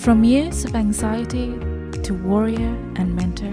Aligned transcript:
From 0.00 0.24
years 0.24 0.64
of 0.64 0.74
anxiety 0.74 1.52
to 2.04 2.14
warrior 2.14 2.74
and 2.96 3.14
mentor, 3.14 3.52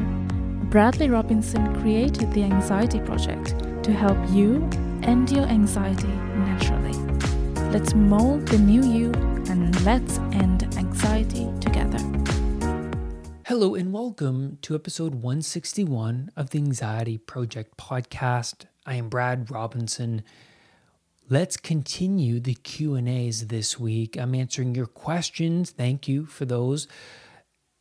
Bradley 0.69 1.09
Robinson 1.09 1.77
created 1.81 2.31
the 2.31 2.43
Anxiety 2.43 3.01
Project 3.01 3.53
to 3.83 3.91
help 3.91 4.17
you 4.29 4.63
end 5.03 5.29
your 5.29 5.43
anxiety 5.43 6.07
naturally. 6.07 6.97
Let's 7.69 7.93
mold 7.93 8.47
the 8.47 8.59
new 8.59 8.81
you 8.81 9.11
and 9.49 9.77
let's 9.83 10.19
end 10.31 10.73
anxiety 10.77 11.51
together. 11.59 11.99
Hello, 13.45 13.75
and 13.75 13.91
welcome 13.91 14.57
to 14.61 14.73
episode 14.73 15.15
161 15.15 16.31
of 16.37 16.51
the 16.51 16.59
Anxiety 16.59 17.17
Project 17.17 17.75
podcast. 17.75 18.67
I 18.85 18.95
am 18.95 19.09
Brad 19.09 19.51
Robinson. 19.51 20.23
Let's 21.29 21.57
continue 21.57 22.39
the 22.39 22.53
Q&As 22.53 23.47
this 23.47 23.77
week. 23.77 24.15
I'm 24.15 24.33
answering 24.33 24.75
your 24.75 24.85
questions. 24.85 25.71
Thank 25.71 26.07
you 26.07 26.25
for 26.25 26.45
those. 26.45 26.87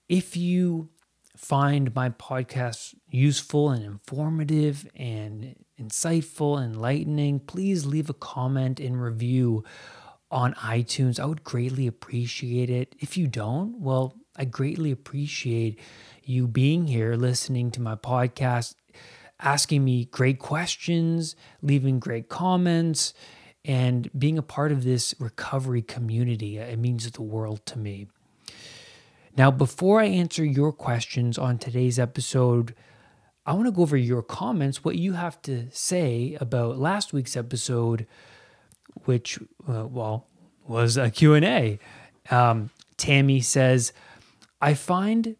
If 0.08 0.36
you 0.36 0.88
find 1.36 1.94
my 1.94 2.10
podcast 2.10 2.96
useful 3.08 3.70
and 3.70 3.84
informative 3.84 4.90
and 4.96 5.54
insightful, 5.80 6.60
enlightening, 6.60 7.38
please 7.38 7.86
leave 7.86 8.10
a 8.10 8.14
comment 8.14 8.80
and 8.80 9.00
review 9.00 9.62
on 10.28 10.54
iTunes. 10.54 11.20
I 11.20 11.26
would 11.26 11.44
greatly 11.44 11.86
appreciate 11.86 12.68
it. 12.68 12.96
If 12.98 13.16
you 13.16 13.28
don't, 13.28 13.78
well, 13.78 14.16
I 14.34 14.44
greatly 14.44 14.90
appreciate 14.90 15.78
you 16.24 16.48
being 16.48 16.88
here, 16.88 17.14
listening 17.14 17.70
to 17.72 17.80
my 17.80 17.94
podcast, 17.94 18.74
asking 19.40 19.84
me 19.84 20.06
great 20.06 20.38
questions, 20.38 21.36
leaving 21.62 21.98
great 21.98 22.28
comments, 22.28 23.12
and 23.64 24.08
being 24.16 24.38
a 24.38 24.42
part 24.42 24.72
of 24.72 24.84
this 24.84 25.14
recovery 25.18 25.82
community. 25.82 26.58
It 26.58 26.78
means 26.78 27.10
the 27.10 27.22
world 27.22 27.66
to 27.66 27.78
me. 27.78 28.08
Now, 29.36 29.50
before 29.50 30.00
I 30.00 30.06
answer 30.06 30.44
your 30.44 30.72
questions 30.72 31.36
on 31.36 31.58
today's 31.58 31.98
episode, 31.98 32.74
I 33.44 33.52
want 33.52 33.66
to 33.66 33.72
go 33.72 33.82
over 33.82 33.96
your 33.96 34.22
comments, 34.22 34.84
what 34.84 34.96
you 34.96 35.12
have 35.12 35.40
to 35.42 35.68
say 35.70 36.36
about 36.40 36.78
last 36.78 37.12
week's 37.12 37.36
episode, 37.36 38.06
which, 39.04 39.38
uh, 39.68 39.86
well, 39.86 40.26
was 40.66 40.96
a 40.96 41.10
Q&A. 41.10 41.78
Um, 42.30 42.70
Tammy 42.96 43.40
says, 43.40 43.92
I 44.60 44.74
find 44.74 45.36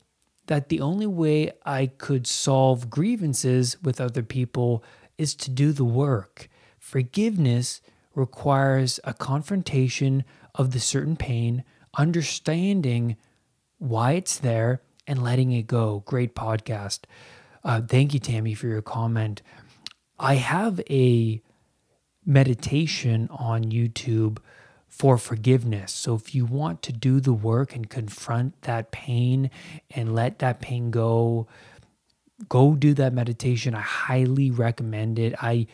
that 0.47 0.69
the 0.69 0.80
only 0.80 1.06
way 1.06 1.52
I 1.64 1.86
could 1.86 2.27
solve 2.27 2.91
grievances 2.91 3.77
with 3.83 4.00
other 4.00 4.22
people 4.22 4.84
is 5.19 5.34
to 5.36 5.50
do 5.50 5.72
the 5.72 5.84
work. 5.84 6.48
Forgiveness 6.78 7.80
requires 8.14 9.00
a 9.05 9.12
confrontation 9.12 10.24
of 10.55 10.72
the 10.72 10.80
certain 10.80 11.17
pain, 11.17 11.64
understanding 11.97 13.17
why 13.78 14.12
it's 14.12 14.39
there, 14.39 14.83
and 15.06 15.22
letting 15.22 15.52
it 15.52 15.67
go. 15.67 16.02
Great 16.06 16.34
podcast. 16.34 17.00
Uh, 17.62 17.80
thank 17.80 18.14
you, 18.14 18.20
Tammy, 18.20 18.55
for 18.55 18.67
your 18.67 18.83
comment. 18.83 19.42
I 20.19 20.36
have 20.36 20.80
a 20.89 21.42
meditation 22.24 23.28
on 23.30 23.64
YouTube 23.64 24.39
for 24.97 25.19
forgiveness. 25.19 25.92
So 25.92 26.14
if 26.14 26.34
you 26.34 26.47
want 26.47 26.80
to 26.84 26.92
do 26.92 27.20
the 27.20 27.34
work 27.34 27.77
and 27.77 27.91
confront 27.91 28.62
that 28.62 28.91
pain 28.91 29.50
and 29.91 30.14
let 30.14 30.39
that 30.39 30.62
pain 30.62 30.91
go, 30.91 31.47
go 32.48 32.75
do 32.75 32.94
that 32.94 33.12
meditation. 33.12 33.74
I 33.74 33.83
highly 33.83 34.50
recommend 34.50 35.19
it. 35.19 35.34
I 35.42 35.67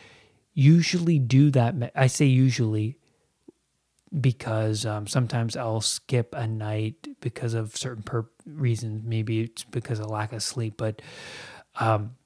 usually 0.53 1.19
do 1.19 1.51
that. 1.51 1.93
I 1.95 2.07
say 2.07 2.25
usually 2.25 2.97
because 4.19 4.85
um, 4.85 5.07
sometimes 5.07 5.55
I'll 5.55 5.79
skip 5.79 6.35
a 6.35 6.45
night 6.45 7.07
because 7.21 7.53
of 7.53 7.77
certain 7.77 8.03
per- 8.03 8.27
reasons. 8.45 9.03
Maybe 9.05 9.39
it's 9.39 9.63
because 9.63 9.99
of 9.99 10.07
lack 10.07 10.33
of 10.33 10.43
sleep, 10.43 10.73
but 10.75 11.01
um, 11.79 12.17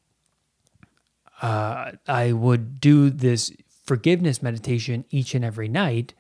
uh, 1.43 1.91
I 2.07 2.31
would 2.31 2.81
do 2.81 3.11
this 3.11 3.52
forgiveness 3.86 4.41
meditation 4.41 5.05
each 5.11 5.36
and 5.36 5.45
every 5.45 5.67
night 5.67 6.15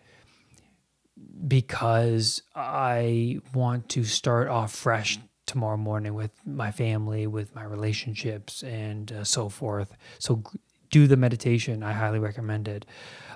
because 1.47 2.41
I 2.55 3.39
want 3.53 3.89
to 3.89 4.03
start 4.03 4.47
off 4.47 4.73
fresh 4.73 5.19
tomorrow 5.45 5.77
morning 5.77 6.13
with 6.13 6.31
my 6.45 6.71
family, 6.71 7.27
with 7.27 7.55
my 7.55 7.63
relationships, 7.63 8.63
and 8.63 9.11
uh, 9.11 9.23
so 9.23 9.49
forth. 9.49 9.95
So 10.19 10.43
do 10.89 11.07
the 11.07 11.17
meditation. 11.17 11.83
I 11.83 11.93
highly 11.93 12.19
recommend 12.19 12.67
it. 12.67 12.85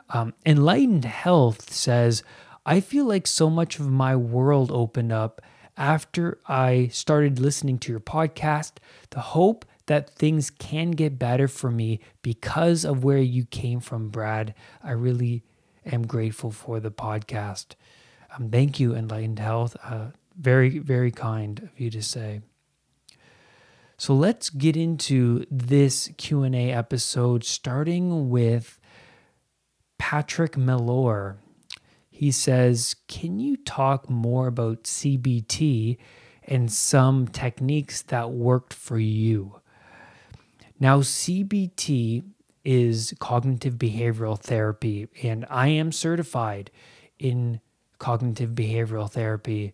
Um, 0.09 0.34
Enlightened 0.45 1.06
Health 1.06 1.72
says, 1.72 2.23
I 2.66 2.79
feel 2.79 3.06
like 3.06 3.28
so 3.28 3.50
much 3.50 3.79
of 3.79 3.89
my 3.89 4.16
world 4.16 4.72
opened 4.72 5.12
up 5.12 5.41
after 5.78 6.39
I 6.47 6.89
started 6.91 7.39
listening 7.39 7.79
to 7.79 7.91
your 7.91 8.01
podcast. 8.01 8.73
The 9.09 9.22
hope 9.22 9.66
that 9.88 10.09
things 10.12 10.50
can 10.50 10.91
get 10.91 11.18
better 11.18 11.47
for 11.47 11.72
me 11.72 12.00
because 12.22 12.85
of 12.85 13.03
where 13.03 13.18
you 13.18 13.45
came 13.45 13.79
from, 13.79 14.09
Brad. 14.09 14.53
I 14.83 14.91
really 14.91 15.44
am 15.86 16.08
grateful 16.08 16.52
for 16.52 16.80
the 16.80 16.92
podcast. 16.92 17.75
Um, 18.36 18.50
thank 18.50 18.80
you, 18.80 18.96
Enlightened 18.96 19.40
Health. 19.40 19.75
Uh, 19.84 20.08
very, 20.38 20.80
very 20.80 21.12
kind 21.12 21.59
of 21.59 21.80
you 21.80 21.90
to 21.92 22.02
say. 22.02 22.42
So 23.97 24.16
let's 24.16 24.50
get 24.50 24.75
into 24.75 25.46
this 25.52 26.09
Q&A 26.18 26.72
episode 26.72 27.44
starting 27.44 28.30
with 28.30 28.80
Patrick 30.00 30.58
Mellor. 30.58 31.38
He 32.09 32.31
says, 32.31 32.96
"Can 33.08 33.40
you 33.40 33.58
talk 33.58 34.09
more 34.09 34.48
about 34.48 34.84
CBT 34.88 35.98
and 36.44 36.72
some 36.72 37.28
techniques 37.28 38.02
that 38.03 38.31
worked 38.31 38.74
for 38.74 38.98
you?" 38.98 39.62
Now, 40.80 41.02
CBT 41.02 42.24
is 42.64 43.14
cognitive 43.20 43.76
behavioral 43.76 44.40
therapy, 44.40 45.08
and 45.24 45.46
I 45.50 45.68
am 45.70 45.92
certified 45.92 46.72
in 47.20 47.60
cognitive 47.98 48.52
behavioral 48.52 49.10
therapy. 49.10 49.74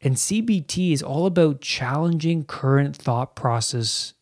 And 0.00 0.16
CBT 0.16 0.92
is 0.92 1.02
all 1.02 1.26
about 1.26 1.60
challenging 1.60 2.44
current 2.44 2.96
thought 2.96 3.34
process 3.34 4.14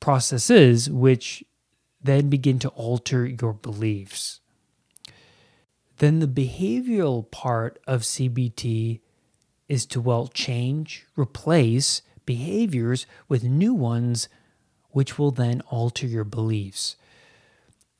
processes 0.00 0.90
which 0.90 1.44
then 2.02 2.28
begin 2.28 2.58
to 2.58 2.68
alter 2.70 3.24
your 3.24 3.52
beliefs. 3.52 4.40
Then 5.98 6.18
the 6.18 6.26
behavioral 6.26 7.30
part 7.30 7.78
of 7.86 8.00
CBT 8.00 9.00
is 9.68 9.86
to 9.86 10.00
well 10.00 10.26
change, 10.26 11.06
replace 11.16 12.02
behaviors 12.26 13.06
with 13.28 13.44
new 13.44 13.74
ones 13.74 14.28
which 14.92 15.18
will 15.18 15.30
then 15.30 15.60
alter 15.70 16.06
your 16.06 16.24
beliefs. 16.24 16.96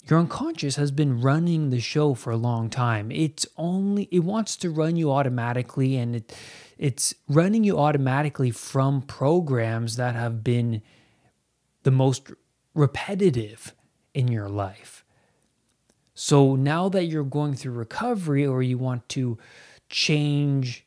Your 0.08 0.19
unconscious 0.19 0.76
has 0.76 0.91
been 0.91 1.20
running 1.20 1.70
the 1.70 1.80
show 1.80 2.14
for 2.14 2.30
a 2.30 2.36
long 2.36 2.70
time. 2.70 3.10
It's 3.10 3.47
only 3.56 4.08
it 4.10 4.20
wants 4.20 4.56
to 4.58 4.70
run 4.70 4.97
you 4.97 5.12
automatically 5.12 5.97
and 5.97 6.16
it 6.16 6.36
it's 6.78 7.14
running 7.28 7.62
you 7.62 7.78
automatically 7.78 8.50
from 8.50 9.03
programs 9.03 9.97
that 9.97 10.14
have 10.14 10.42
been 10.42 10.82
the 11.84 11.92
most 11.92 12.32
repetitive 12.75 13.74
in 14.14 14.28
your 14.28 14.48
life. 14.48 15.04
So 16.14 16.56
now 16.56 16.88
that 16.88 17.04
you're 17.04 17.24
going 17.24 17.54
through 17.54 17.72
recovery 17.72 18.47
or 18.47 18.62
you 18.62 18.78
want 18.78 19.09
to 19.10 19.38
change 19.88 20.84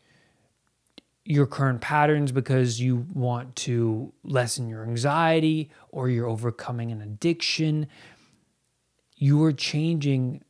your 1.25 1.47
current 1.47 1.81
patterns 1.81 2.31
because 2.31 2.79
you 2.79 3.07
want 3.13 3.55
to 3.55 4.13
lessen 4.23 4.69
your 4.69 4.83
anxiety 4.83 5.71
or 5.89 6.07
you're 6.07 6.27
overcoming 6.27 6.91
an 6.91 7.01
addiction, 7.01 7.87
you 9.17 9.43
are 9.43 9.51
changing 9.51 10.43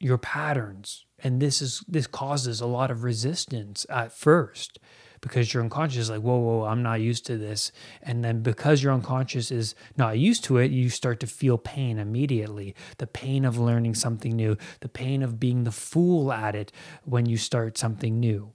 your 0.00 0.18
patterns. 0.18 1.06
And 1.22 1.40
this 1.40 1.62
is 1.62 1.84
this 1.86 2.08
causes 2.08 2.60
a 2.60 2.66
lot 2.66 2.90
of 2.90 3.04
resistance 3.04 3.86
at 3.88 4.12
first 4.12 4.80
because 5.20 5.54
your 5.54 5.62
unconscious 5.62 5.98
is 5.98 6.10
like, 6.10 6.20
whoa, 6.20 6.36
whoa, 6.36 6.64
I'm 6.64 6.82
not 6.82 7.00
used 7.00 7.24
to 7.26 7.38
this. 7.38 7.70
And 8.02 8.24
then 8.24 8.42
because 8.42 8.82
your 8.82 8.92
unconscious 8.92 9.52
is 9.52 9.76
not 9.96 10.18
used 10.18 10.42
to 10.44 10.56
it, 10.56 10.72
you 10.72 10.90
start 10.90 11.20
to 11.20 11.28
feel 11.28 11.58
pain 11.58 12.00
immediately. 12.00 12.74
The 12.98 13.06
pain 13.06 13.44
of 13.44 13.56
learning 13.56 13.94
something 13.94 14.34
new, 14.34 14.56
the 14.80 14.88
pain 14.88 15.22
of 15.22 15.38
being 15.38 15.62
the 15.62 15.70
fool 15.70 16.32
at 16.32 16.56
it 16.56 16.72
when 17.04 17.26
you 17.26 17.36
start 17.36 17.78
something 17.78 18.18
new. 18.18 18.52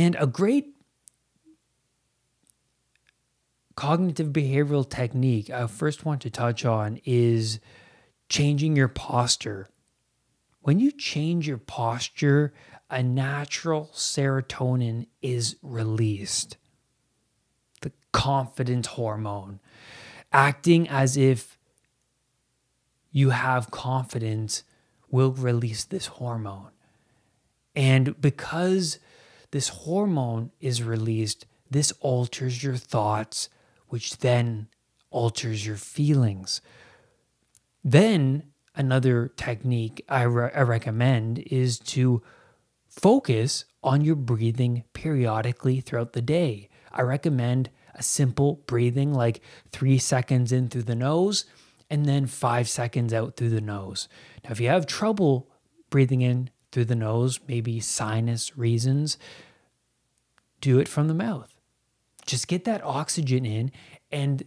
And 0.00 0.16
a 0.18 0.26
great 0.26 0.68
cognitive 3.74 4.28
behavioral 4.28 4.88
technique 4.88 5.50
I 5.50 5.66
first 5.66 6.06
want 6.06 6.22
to 6.22 6.30
touch 6.30 6.64
on 6.64 7.02
is 7.04 7.60
changing 8.26 8.76
your 8.76 8.88
posture. 8.88 9.68
When 10.62 10.80
you 10.80 10.90
change 10.90 11.46
your 11.46 11.58
posture, 11.58 12.54
a 12.88 13.02
natural 13.02 13.90
serotonin 13.92 15.06
is 15.20 15.56
released. 15.60 16.56
The 17.82 17.92
confidence 18.10 18.86
hormone, 18.86 19.60
acting 20.32 20.88
as 20.88 21.18
if 21.18 21.58
you 23.12 23.30
have 23.30 23.70
confidence, 23.70 24.64
will 25.10 25.32
release 25.32 25.84
this 25.84 26.06
hormone. 26.06 26.70
And 27.76 28.18
because 28.18 28.98
this 29.50 29.68
hormone 29.68 30.50
is 30.60 30.82
released, 30.82 31.46
this 31.70 31.92
alters 32.00 32.62
your 32.62 32.76
thoughts, 32.76 33.48
which 33.88 34.18
then 34.18 34.68
alters 35.10 35.66
your 35.66 35.76
feelings. 35.76 36.60
Then, 37.82 38.44
another 38.74 39.32
technique 39.36 40.04
I, 40.08 40.22
re- 40.22 40.52
I 40.54 40.62
recommend 40.62 41.38
is 41.38 41.78
to 41.80 42.22
focus 42.88 43.64
on 43.82 44.02
your 44.02 44.16
breathing 44.16 44.84
periodically 44.92 45.80
throughout 45.80 46.12
the 46.12 46.22
day. 46.22 46.68
I 46.92 47.02
recommend 47.02 47.70
a 47.94 48.02
simple 48.02 48.62
breathing, 48.66 49.12
like 49.12 49.40
three 49.72 49.98
seconds 49.98 50.52
in 50.52 50.68
through 50.68 50.84
the 50.84 50.94
nose 50.94 51.44
and 51.88 52.06
then 52.06 52.26
five 52.26 52.68
seconds 52.68 53.12
out 53.12 53.36
through 53.36 53.50
the 53.50 53.60
nose. 53.60 54.08
Now, 54.44 54.52
if 54.52 54.60
you 54.60 54.68
have 54.68 54.86
trouble 54.86 55.50
breathing 55.90 56.20
in 56.20 56.50
through 56.72 56.86
the 56.86 56.94
nose, 56.94 57.40
maybe 57.48 57.80
sinus 57.80 58.56
reasons, 58.56 59.18
do 60.60 60.78
it 60.78 60.88
from 60.88 61.08
the 61.08 61.14
mouth. 61.14 61.54
Just 62.26 62.48
get 62.48 62.64
that 62.64 62.84
oxygen 62.84 63.44
in 63.44 63.72
and 64.12 64.44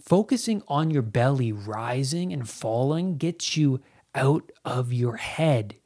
focusing 0.00 0.62
on 0.66 0.90
your 0.90 1.02
belly 1.02 1.52
rising 1.52 2.32
and 2.32 2.48
falling 2.48 3.16
gets 3.16 3.56
you 3.56 3.80
out 4.14 4.50
of 4.64 4.92
your 4.92 5.16
head. 5.16 5.76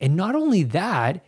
And 0.00 0.16
not 0.16 0.34
only 0.34 0.62
that, 0.64 1.24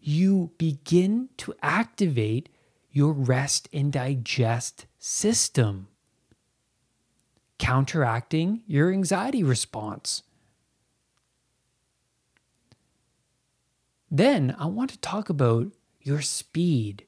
you 0.00 0.50
begin 0.58 1.30
to 1.38 1.54
activate 1.62 2.48
your 2.90 3.12
rest 3.12 3.68
and 3.72 3.92
digest 3.92 4.86
system, 4.98 5.88
counteracting 7.58 8.62
your 8.66 8.92
anxiety 8.92 9.42
response. 9.42 10.22
Then 14.14 14.54
I 14.60 14.66
want 14.66 14.90
to 14.90 14.98
talk 14.98 15.28
about 15.28 15.72
your 16.00 16.22
speed. 16.22 17.04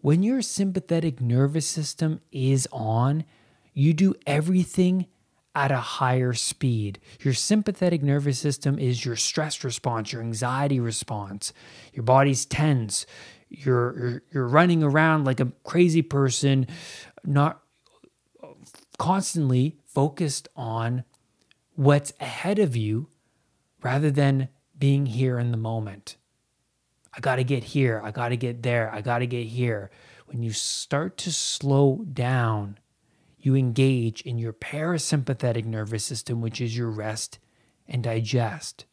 When 0.00 0.22
your 0.22 0.40
sympathetic 0.40 1.20
nervous 1.20 1.66
system 1.66 2.22
is 2.32 2.66
on, 2.72 3.26
you 3.74 3.92
do 3.92 4.14
everything 4.26 5.08
at 5.54 5.70
a 5.70 5.76
higher 5.76 6.32
speed. 6.32 7.00
Your 7.20 7.34
sympathetic 7.34 8.02
nervous 8.02 8.38
system 8.38 8.78
is 8.78 9.04
your 9.04 9.16
stress 9.16 9.62
response, 9.62 10.10
your 10.10 10.22
anxiety 10.22 10.80
response. 10.80 11.52
Your 11.92 12.04
body's 12.04 12.46
tense. 12.46 13.04
You're, 13.50 13.98
you're, 13.98 14.22
you're 14.32 14.48
running 14.48 14.82
around 14.82 15.26
like 15.26 15.40
a 15.40 15.52
crazy 15.64 16.00
person, 16.00 16.66
not 17.26 17.60
constantly 18.96 19.76
focused 19.84 20.48
on 20.56 21.04
what's 21.74 22.14
ahead 22.20 22.58
of 22.58 22.74
you 22.74 23.10
rather 23.82 24.10
than 24.10 24.48
being 24.78 25.06
here 25.06 25.38
in 25.38 25.50
the 25.50 25.56
moment. 25.56 26.16
I 27.14 27.20
got 27.20 27.36
to 27.36 27.44
get 27.44 27.64
here. 27.64 28.00
I 28.04 28.10
got 28.10 28.28
to 28.28 28.36
get 28.36 28.62
there. 28.62 28.92
I 28.92 29.00
got 29.00 29.20
to 29.20 29.26
get 29.26 29.46
here. 29.46 29.90
When 30.26 30.42
you 30.42 30.52
start 30.52 31.16
to 31.18 31.32
slow 31.32 32.04
down, 32.12 32.78
you 33.38 33.54
engage 33.54 34.20
in 34.22 34.38
your 34.38 34.52
parasympathetic 34.52 35.64
nervous 35.64 36.04
system, 36.04 36.40
which 36.40 36.60
is 36.60 36.76
your 36.76 36.90
rest 36.90 37.38
and 37.88 38.02
digest. 38.02 38.84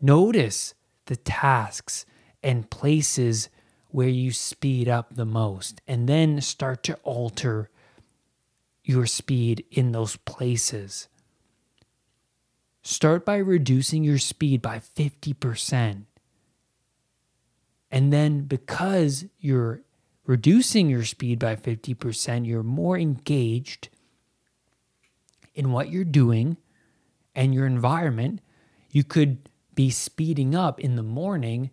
Notice 0.00 0.74
the 1.06 1.16
tasks 1.16 2.06
and 2.42 2.70
places 2.70 3.50
where 3.88 4.08
you 4.08 4.30
speed 4.30 4.88
up 4.88 5.16
the 5.16 5.26
most, 5.26 5.82
and 5.88 6.08
then 6.08 6.40
start 6.40 6.84
to 6.84 6.94
alter 7.02 7.68
your 8.84 9.04
speed 9.04 9.64
in 9.70 9.90
those 9.90 10.16
places. 10.16 11.08
Start 12.82 13.26
by 13.26 13.36
reducing 13.36 14.04
your 14.04 14.18
speed 14.18 14.62
by 14.62 14.78
50%. 14.78 16.04
And 17.90 18.12
then, 18.12 18.42
because 18.42 19.26
you're 19.38 19.82
reducing 20.24 20.88
your 20.88 21.04
speed 21.04 21.38
by 21.38 21.56
50%, 21.56 22.46
you're 22.46 22.62
more 22.62 22.96
engaged 22.96 23.88
in 25.54 25.72
what 25.72 25.90
you're 25.90 26.04
doing 26.04 26.56
and 27.34 27.52
your 27.52 27.66
environment. 27.66 28.40
You 28.90 29.04
could 29.04 29.48
be 29.74 29.90
speeding 29.90 30.54
up 30.54 30.80
in 30.80 30.96
the 30.96 31.02
morning. 31.02 31.70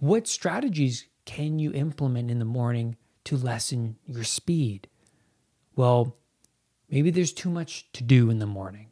What 0.00 0.26
strategies 0.26 1.06
can 1.24 1.58
you 1.58 1.72
implement 1.72 2.30
in 2.30 2.38
the 2.38 2.44
morning 2.44 2.96
to 3.24 3.36
lessen 3.36 3.96
your 4.06 4.24
speed? 4.24 4.88
Well, 5.74 6.16
maybe 6.90 7.10
there's 7.10 7.32
too 7.32 7.50
much 7.50 7.90
to 7.92 8.02
do 8.02 8.30
in 8.30 8.38
the 8.38 8.46
morning. 8.46 8.88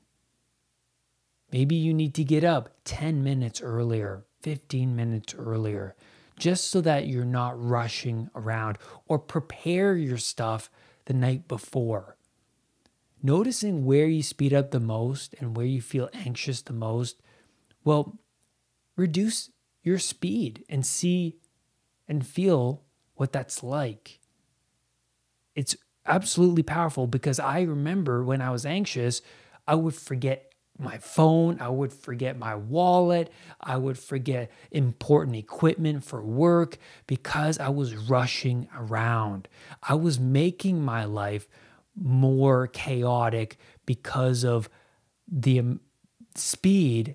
Maybe 1.54 1.76
you 1.76 1.94
need 1.94 2.14
to 2.14 2.24
get 2.24 2.42
up 2.42 2.70
10 2.82 3.22
minutes 3.22 3.62
earlier, 3.62 4.24
15 4.42 4.96
minutes 4.96 5.36
earlier, 5.38 5.94
just 6.36 6.68
so 6.68 6.80
that 6.80 7.06
you're 7.06 7.24
not 7.24 7.54
rushing 7.64 8.28
around 8.34 8.76
or 9.06 9.20
prepare 9.20 9.94
your 9.94 10.18
stuff 10.18 10.68
the 11.04 11.14
night 11.14 11.46
before. 11.46 12.16
Noticing 13.22 13.84
where 13.84 14.08
you 14.08 14.20
speed 14.20 14.52
up 14.52 14.72
the 14.72 14.80
most 14.80 15.36
and 15.38 15.56
where 15.56 15.64
you 15.64 15.80
feel 15.80 16.10
anxious 16.12 16.60
the 16.60 16.72
most, 16.72 17.22
well, 17.84 18.18
reduce 18.96 19.50
your 19.84 20.00
speed 20.00 20.64
and 20.68 20.84
see 20.84 21.36
and 22.08 22.26
feel 22.26 22.82
what 23.14 23.32
that's 23.32 23.62
like. 23.62 24.18
It's 25.54 25.76
absolutely 26.04 26.64
powerful 26.64 27.06
because 27.06 27.38
I 27.38 27.60
remember 27.60 28.24
when 28.24 28.42
I 28.42 28.50
was 28.50 28.66
anxious, 28.66 29.22
I 29.68 29.76
would 29.76 29.94
forget 29.94 30.50
my 30.78 30.98
phone, 30.98 31.60
I 31.60 31.68
would 31.68 31.92
forget 31.92 32.36
my 32.36 32.54
wallet, 32.54 33.32
I 33.60 33.76
would 33.76 33.98
forget 33.98 34.50
important 34.70 35.36
equipment 35.36 36.04
for 36.04 36.22
work 36.22 36.78
because 37.06 37.58
I 37.58 37.68
was 37.68 37.94
rushing 37.94 38.68
around. 38.76 39.48
I 39.82 39.94
was 39.94 40.18
making 40.18 40.84
my 40.84 41.04
life 41.04 41.48
more 41.96 42.66
chaotic 42.66 43.56
because 43.86 44.44
of 44.44 44.68
the 45.28 45.60
um, 45.60 45.80
speed 46.34 47.14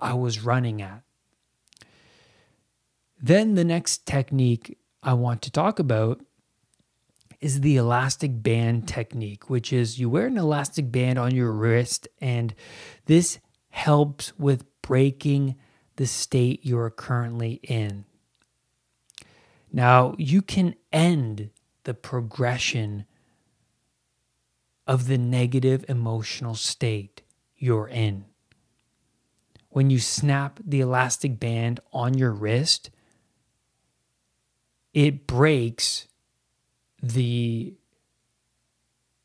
I 0.00 0.14
was 0.14 0.40
running 0.40 0.80
at. 0.80 1.02
Then 3.20 3.54
the 3.54 3.64
next 3.64 4.06
technique 4.06 4.78
I 5.02 5.14
want 5.14 5.42
to 5.42 5.50
talk 5.50 5.78
about 5.78 6.20
is 7.44 7.60
the 7.60 7.76
elastic 7.76 8.42
band 8.42 8.88
technique, 8.88 9.50
which 9.50 9.70
is 9.70 9.98
you 9.98 10.08
wear 10.08 10.26
an 10.28 10.38
elastic 10.38 10.90
band 10.90 11.18
on 11.18 11.34
your 11.34 11.52
wrist, 11.52 12.08
and 12.18 12.54
this 13.04 13.38
helps 13.68 14.32
with 14.38 14.64
breaking 14.80 15.54
the 15.96 16.06
state 16.06 16.64
you're 16.64 16.88
currently 16.88 17.60
in. 17.62 18.06
Now, 19.70 20.14
you 20.16 20.40
can 20.40 20.74
end 20.90 21.50
the 21.82 21.92
progression 21.92 23.04
of 24.86 25.06
the 25.06 25.18
negative 25.18 25.84
emotional 25.86 26.54
state 26.54 27.20
you're 27.58 27.88
in. 27.88 28.24
When 29.68 29.90
you 29.90 29.98
snap 29.98 30.60
the 30.64 30.80
elastic 30.80 31.38
band 31.38 31.78
on 31.92 32.16
your 32.16 32.32
wrist, 32.32 32.88
it 34.94 35.26
breaks 35.26 36.06
the 37.12 37.74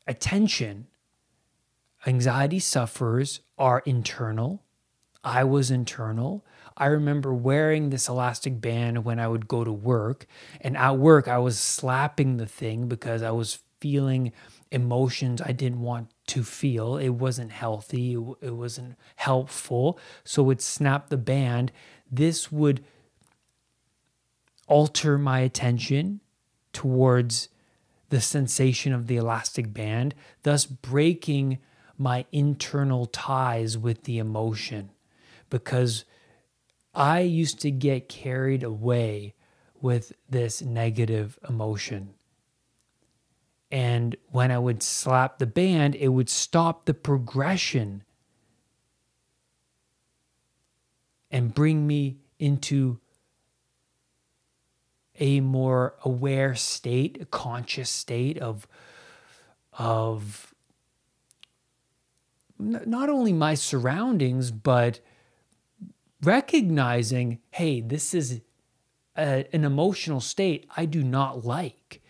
attention 0.06 0.86
anxiety 2.06 2.58
sufferers 2.58 3.40
are 3.58 3.82
internal. 3.86 4.62
I 5.22 5.44
was 5.44 5.70
internal. 5.70 6.44
I 6.76 6.86
remember 6.86 7.34
wearing 7.34 7.90
this 7.90 8.08
elastic 8.08 8.60
band 8.60 9.04
when 9.04 9.18
I 9.18 9.28
would 9.28 9.48
go 9.48 9.64
to 9.64 9.72
work. 9.72 10.26
And 10.60 10.76
at 10.76 10.96
work, 10.98 11.28
I 11.28 11.38
was 11.38 11.58
slapping 11.58 12.38
the 12.38 12.46
thing 12.46 12.88
because 12.88 13.22
I 13.22 13.30
was 13.30 13.60
feeling 13.80 14.32
emotions 14.70 15.42
I 15.42 15.52
didn't 15.52 15.80
want 15.80 16.10
to 16.28 16.42
feel. 16.44 16.96
It 16.96 17.10
wasn't 17.10 17.52
healthy, 17.52 18.12
it 18.12 18.54
wasn't 18.54 18.96
helpful. 19.16 19.98
So, 20.24 20.42
would 20.44 20.62
snap 20.62 21.08
the 21.08 21.16
band. 21.16 21.72
This 22.10 22.52
would 22.52 22.84
alter 24.68 25.18
my 25.18 25.40
attention 25.40 26.20
towards 26.72 27.48
the 28.10 28.20
sensation 28.20 28.92
of 28.92 29.06
the 29.06 29.16
elastic 29.16 29.72
band, 29.72 30.14
thus 30.42 30.66
breaking 30.66 31.58
my 31.96 32.26
internal 32.32 33.06
ties 33.06 33.78
with 33.78 34.04
the 34.04 34.18
emotion. 34.18 34.90
Because 35.48 36.04
I 36.94 37.20
used 37.20 37.60
to 37.60 37.70
get 37.70 38.08
carried 38.08 38.62
away 38.62 39.34
with 39.80 40.12
this 40.28 40.60
negative 40.60 41.38
emotion. 41.48 42.14
And 43.70 44.16
when 44.30 44.50
I 44.50 44.58
would 44.58 44.82
slap 44.82 45.38
the 45.38 45.46
band, 45.46 45.94
it 45.94 46.08
would 46.08 46.28
stop 46.28 46.84
the 46.84 46.94
progression 46.94 48.02
and 51.30 51.54
bring 51.54 51.86
me 51.86 52.18
into 52.38 52.98
a 55.20 55.40
more 55.40 55.94
aware 56.04 56.54
state, 56.54 57.18
a 57.20 57.26
conscious 57.26 57.90
state 57.90 58.38
of 58.38 58.66
of 59.78 60.52
not 62.58 63.08
only 63.08 63.32
my 63.32 63.54
surroundings 63.54 64.50
but 64.50 65.00
recognizing, 66.22 67.38
hey, 67.52 67.80
this 67.80 68.12
is 68.12 68.40
a, 69.16 69.46
an 69.54 69.64
emotional 69.64 70.20
state 70.20 70.66
I 70.76 70.84
do 70.84 71.02
not 71.02 71.44
like. 71.44 72.02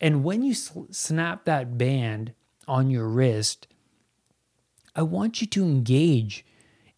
And 0.00 0.22
when 0.22 0.42
you 0.42 0.54
snap 0.54 1.44
that 1.44 1.76
band 1.76 2.32
on 2.66 2.90
your 2.90 3.08
wrist, 3.08 3.66
I 4.94 5.02
want 5.02 5.40
you 5.40 5.46
to 5.48 5.64
engage 5.64 6.44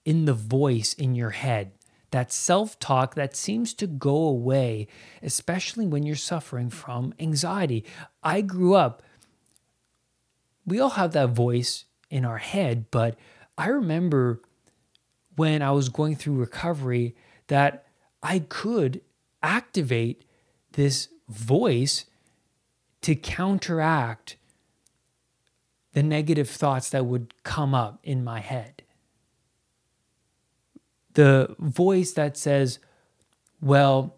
in 0.04 0.24
the 0.24 0.34
voice 0.34 0.92
in 0.94 1.14
your 1.14 1.30
head, 1.30 1.72
that 2.11 2.33
self 2.33 2.79
talk 2.79 3.14
that 3.14 3.37
seems 3.37 3.75
to 3.75 3.87
go 3.87 4.17
away, 4.17 4.88
especially 5.23 5.87
when 5.87 6.05
you're 6.05 6.17
suffering 6.17 6.71
from 6.71 7.14
anxiety. 7.19 7.85
I 8.23 8.40
grew 8.40 8.75
up, 8.75 9.02
we 10.67 10.81
all 10.81 10.90
have 10.90 11.12
that 11.12 11.31
voice 11.31 11.85
in 12.11 12.25
our 12.25 12.38
head, 12.38 12.87
but 12.90 13.17
I 13.57 13.69
remember 13.69 14.40
when 15.37 15.62
I 15.62 15.71
was 15.71 15.88
going 15.88 16.17
through 16.17 16.35
recovery 16.35 17.14
that 17.47 17.87
I 18.23 18.40
could 18.40 19.00
activate 19.43 20.25
this 20.73 21.09
voice 21.29 22.07
to 23.02 23.14
counteract 23.14 24.37
the 25.93 26.02
negative 26.02 26.49
thoughts 26.49 26.90
that 26.90 27.07
would 27.07 27.35
come 27.43 27.75
up 27.75 27.99
in 28.02 28.23
my 28.23 28.40
head. 28.40 28.79
The 31.14 31.55
voice 31.59 32.12
that 32.12 32.37
says, 32.37 32.79
well, 33.61 34.17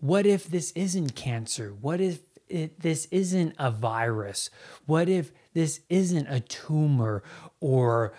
what 0.00 0.26
if 0.26 0.48
this 0.48 0.72
isn't 0.72 1.14
cancer? 1.14 1.74
What 1.80 2.00
if 2.00 2.20
it, 2.48 2.80
this 2.80 3.06
isn't 3.10 3.54
a 3.58 3.70
virus? 3.70 4.50
What 4.86 5.08
if 5.08 5.32
this 5.54 5.80
isn't 5.88 6.26
a 6.28 6.40
tumor 6.40 7.22
or 7.60 8.12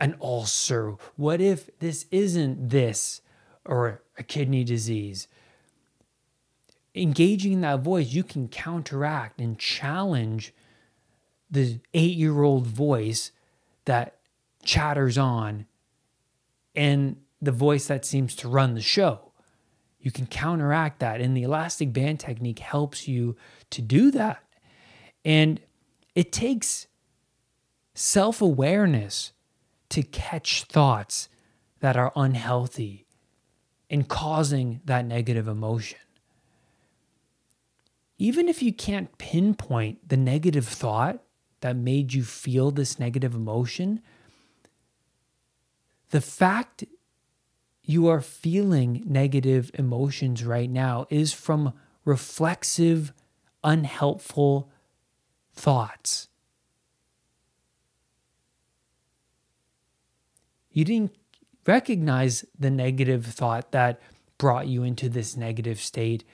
an 0.00 0.16
ulcer? 0.20 0.96
What 1.16 1.40
if 1.40 1.70
this 1.78 2.06
isn't 2.10 2.68
this 2.68 3.22
or 3.64 4.02
a 4.18 4.22
kidney 4.22 4.64
disease? 4.64 5.28
Engaging 6.94 7.52
in 7.54 7.60
that 7.62 7.80
voice, 7.80 8.12
you 8.12 8.22
can 8.22 8.48
counteract 8.48 9.40
and 9.40 9.58
challenge 9.58 10.52
the 11.50 11.80
eight 11.94 12.16
year 12.16 12.42
old 12.42 12.66
voice 12.66 13.32
that 13.84 14.18
chatters 14.64 15.18
on 15.18 15.66
and 16.74 17.16
the 17.42 17.52
voice 17.52 17.88
that 17.88 18.04
seems 18.04 18.34
to 18.36 18.48
run 18.48 18.74
the 18.74 18.80
show. 18.80 19.32
You 20.00 20.10
can 20.10 20.26
counteract 20.26 21.00
that, 21.00 21.20
and 21.20 21.36
the 21.36 21.42
elastic 21.42 21.92
band 21.92 22.20
technique 22.20 22.60
helps 22.60 23.06
you 23.06 23.36
to 23.70 23.82
do 23.82 24.10
that. 24.12 24.42
And 25.24 25.60
it 26.14 26.32
takes 26.32 26.86
self 27.94 28.40
awareness 28.40 29.32
to 29.90 30.02
catch 30.02 30.64
thoughts 30.64 31.28
that 31.80 31.96
are 31.96 32.12
unhealthy 32.16 33.06
and 33.90 34.08
causing 34.08 34.80
that 34.84 35.04
negative 35.04 35.46
emotion. 35.46 35.98
Even 38.18 38.48
if 38.48 38.62
you 38.62 38.72
can't 38.72 39.18
pinpoint 39.18 40.08
the 40.08 40.16
negative 40.16 40.66
thought, 40.66 41.20
that 41.62 41.76
made 41.76 42.12
you 42.12 42.22
feel 42.22 42.70
this 42.70 42.98
negative 42.98 43.34
emotion, 43.34 44.02
the 46.10 46.20
fact 46.20 46.84
you 47.84 48.08
are 48.08 48.20
feeling 48.20 49.02
negative 49.06 49.70
emotions 49.74 50.44
right 50.44 50.70
now 50.70 51.06
is 51.10 51.32
from 51.32 51.72
reflexive, 52.04 53.12
unhelpful 53.64 54.70
thoughts. 55.52 56.28
You 60.70 60.84
didn't 60.84 61.16
recognize 61.66 62.44
the 62.58 62.70
negative 62.70 63.26
thought 63.26 63.72
that 63.72 64.00
brought 64.38 64.68
you 64.68 64.82
into 64.82 65.08
this 65.08 65.36
negative 65.36 65.80
state. 65.80 66.24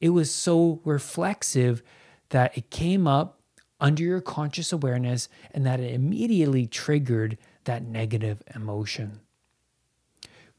It 0.00 0.10
was 0.10 0.32
so 0.32 0.80
reflexive 0.84 1.82
that 2.28 2.56
it 2.56 2.70
came 2.70 3.06
up 3.06 3.40
under 3.80 4.02
your 4.02 4.20
conscious 4.20 4.72
awareness 4.72 5.28
and 5.52 5.64
that 5.66 5.80
it 5.80 5.94
immediately 5.94 6.66
triggered 6.66 7.38
that 7.64 7.82
negative 7.82 8.42
emotion. 8.54 9.20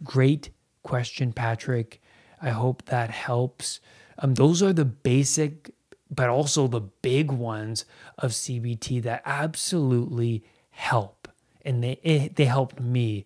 Great 0.03 0.49
question, 0.83 1.31
Patrick. 1.33 2.01
I 2.41 2.49
hope 2.49 2.85
that 2.85 3.09
helps. 3.11 3.79
Um, 4.17 4.33
those 4.35 4.63
are 4.63 4.73
the 4.73 4.85
basic, 4.85 5.71
but 6.09 6.29
also 6.29 6.67
the 6.67 6.81
big 6.81 7.31
ones 7.31 7.85
of 8.17 8.31
CBT 8.31 9.03
that 9.03 9.21
absolutely 9.25 10.43
help. 10.71 11.27
And 11.63 11.83
they, 11.83 11.99
it, 12.03 12.35
they 12.35 12.45
helped 12.45 12.79
me 12.79 13.25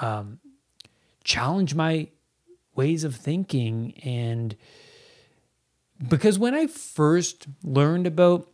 um, 0.00 0.38
challenge 1.22 1.74
my 1.74 2.08
ways 2.74 3.04
of 3.04 3.14
thinking. 3.16 3.94
And 4.02 4.56
because 6.08 6.38
when 6.38 6.54
I 6.54 6.66
first 6.66 7.46
learned 7.62 8.06
about 8.06 8.48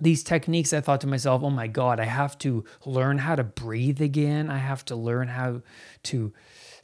these 0.00 0.24
techniques, 0.24 0.72
I 0.72 0.80
thought 0.80 1.00
to 1.02 1.06
myself, 1.06 1.42
oh 1.42 1.50
my 1.50 1.66
God, 1.66 2.00
I 2.00 2.04
have 2.04 2.36
to 2.38 2.64
learn 2.84 3.18
how 3.18 3.36
to 3.36 3.44
breathe 3.44 4.00
again. 4.00 4.50
I 4.50 4.58
have 4.58 4.84
to 4.86 4.96
learn 4.96 5.28
how 5.28 5.62
to 6.04 6.32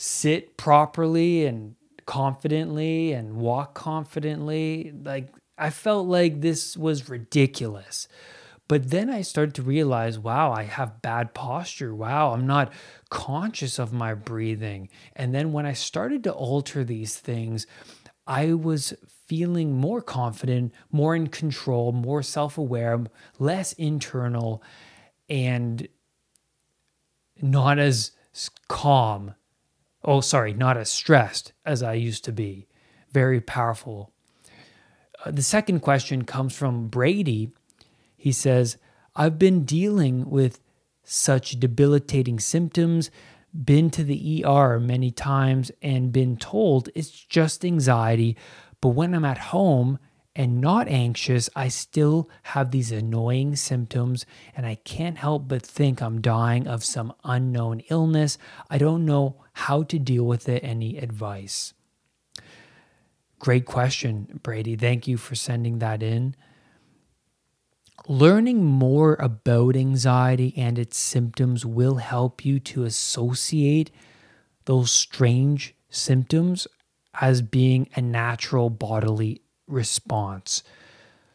sit 0.03 0.57
properly 0.57 1.45
and 1.45 1.75
confidently 2.07 3.13
and 3.13 3.37
walk 3.37 3.75
confidently. 3.75 4.95
Like, 5.05 5.29
I 5.59 5.69
felt 5.69 6.07
like 6.07 6.41
this 6.41 6.75
was 6.75 7.11
ridiculous. 7.11 8.09
But 8.67 8.89
then 8.89 9.11
I 9.11 9.21
started 9.21 9.55
to 9.57 9.63
realize, 9.63 10.19
wow, 10.19 10.53
I 10.53 10.63
have 10.63 11.03
bad 11.03 11.35
posture. 11.35 11.95
Wow, 11.95 12.33
I'm 12.33 12.47
not 12.47 12.73
conscious 13.11 13.79
of 13.79 13.93
my 13.93 14.15
breathing. 14.15 14.89
And 15.15 15.35
then 15.35 15.53
when 15.53 15.67
I 15.67 15.75
started 15.75 16.25
to 16.25 16.33
alter 16.33 16.83
these 16.83 17.19
things, 17.19 17.67
I 18.27 18.55
was 18.55 18.95
feeling 19.27 19.75
more 19.75 20.01
confident, 20.01 20.73
more 20.91 21.15
in 21.15 21.27
control, 21.27 21.93
more 21.93 22.23
self 22.23 22.57
aware, 22.57 23.05
less 23.39 23.75
internal, 23.75 24.63
and 25.29 25.87
not 27.43 27.79
as 27.79 28.13
calm. 28.67 29.35
Oh, 30.05 30.21
sorry, 30.21 30.55
not 30.55 30.77
as 30.77 30.91
stressed 30.91 31.53
as 31.65 31.83
I 31.83 31.95
used 31.95 32.25
to 32.25 32.33
be. 32.33 32.67
Very 33.13 33.41
powerful. 33.41 34.13
Uh, 35.25 35.31
the 35.31 35.43
second 35.43 35.81
question 35.81 36.25
comes 36.25 36.57
from 36.57 36.89
Brady. 36.89 37.53
He 38.17 38.33
says, 38.33 38.79
I've 39.15 39.39
been 39.39 39.65
dealing 39.65 40.31
with 40.31 40.61
such 41.05 41.59
debilitating 41.59 42.39
symptoms, 42.39 43.11
been 43.53 43.91
to 43.91 44.05
the 44.05 44.45
ER 44.47 44.79
many 44.79 45.11
times, 45.11 45.71
and 45.83 46.13
been 46.13 46.37
told 46.37 46.89
it's 46.95 47.11
just 47.11 47.65
anxiety, 47.65 48.37
but 48.81 48.91
when 48.91 49.15
I'm 49.15 49.25
at 49.25 49.39
home 49.39 49.99
and 50.41 50.59
not 50.59 50.89
anxious, 50.89 51.51
I 51.55 51.69
still 51.69 52.31
have 52.45 52.71
these 52.71 52.91
annoying 52.91 53.57
symptoms 53.57 54.25
and 54.57 54.65
I 54.65 54.77
can't 54.77 55.19
help 55.19 55.49
but 55.49 55.61
think 55.61 56.01
I'm 56.01 56.23
dying 56.23 56.67
of 56.67 56.83
some 56.83 57.13
unknown 57.25 57.81
illness. 57.91 58.39
I 58.71 58.79
don't 58.79 59.05
know 59.05 59.45
how 59.53 59.83
to 59.83 59.99
deal 59.99 60.25
with 60.25 60.49
it. 60.49 60.65
Any 60.65 60.97
advice? 60.97 61.75
Great 63.39 63.67
question, 63.67 64.41
Brady. 64.43 64.77
Thank 64.77 65.07
you 65.07 65.19
for 65.19 65.35
sending 65.35 65.79
that 65.81 66.03
in. 66.03 66.35
Learning 68.09 68.65
more 68.65 69.17
about 69.21 69.77
anxiety 69.77 70.55
and 70.57 70.79
its 70.79 70.97
symptoms 70.97 71.67
will 71.67 71.97
help 71.97 72.47
you 72.47 72.59
to 72.61 72.85
associate 72.85 73.91
those 74.65 74.91
strange 74.91 75.75
symptoms 75.91 76.67
as 77.21 77.43
being 77.43 77.91
a 77.95 78.01
natural 78.01 78.71
bodily 78.71 79.43
response. 79.71 80.63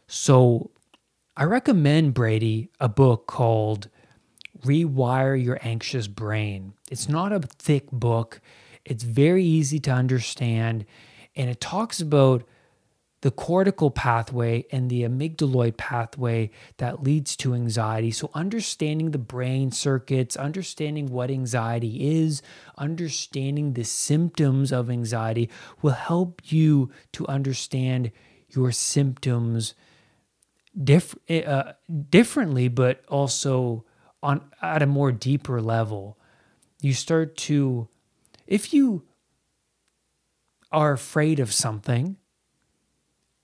So 0.07 0.71
I 1.37 1.43
recommend 1.43 2.13
Brady 2.13 2.69
a 2.79 2.89
book 2.89 3.27
called 3.27 3.89
Rewire 4.63 5.41
Your 5.41 5.59
Anxious 5.61 6.07
Brain. 6.07 6.73
It's 6.89 7.09
not 7.09 7.33
a 7.33 7.39
thick 7.39 7.91
book, 7.91 8.41
it's 8.85 9.03
very 9.03 9.43
easy 9.43 9.79
to 9.81 9.91
understand, 9.91 10.85
and 11.35 11.49
it 11.49 11.59
talks 11.59 11.99
about 11.99 12.43
the 13.25 13.31
cortical 13.31 13.89
pathway 13.89 14.63
and 14.71 14.87
the 14.87 15.01
amygdaloid 15.01 15.77
pathway 15.77 16.51
that 16.77 17.01
leads 17.01 17.35
to 17.35 17.55
anxiety. 17.55 18.11
So, 18.11 18.29
understanding 18.35 19.09
the 19.09 19.17
brain 19.17 19.71
circuits, 19.71 20.37
understanding 20.37 21.07
what 21.07 21.31
anxiety 21.31 22.19
is, 22.19 22.43
understanding 22.77 23.73
the 23.73 23.83
symptoms 23.83 24.71
of 24.71 24.91
anxiety 24.91 25.49
will 25.81 25.93
help 25.93 26.39
you 26.51 26.91
to 27.13 27.27
understand 27.27 28.11
your 28.47 28.71
symptoms 28.71 29.73
diff- 30.83 31.17
uh, 31.27 31.73
differently, 32.11 32.67
but 32.67 33.03
also 33.09 33.85
on 34.21 34.51
at 34.61 34.83
a 34.83 34.85
more 34.85 35.11
deeper 35.11 35.59
level. 35.63 36.19
You 36.79 36.93
start 36.93 37.37
to, 37.37 37.87
if 38.45 38.71
you 38.71 39.07
are 40.71 40.93
afraid 40.93 41.39
of 41.39 41.51
something, 41.51 42.17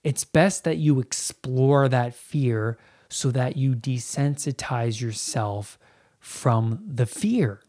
it's 0.04 0.24
best 0.24 0.64
that 0.64 0.78
you 0.78 1.00
explore 1.00 1.88
that 1.88 2.14
fear 2.14 2.78
so 3.08 3.30
that 3.30 3.56
you 3.56 3.74
desensitize 3.74 5.00
yourself 5.00 5.78
from 6.18 6.82
the 6.86 7.06
fear. 7.06 7.60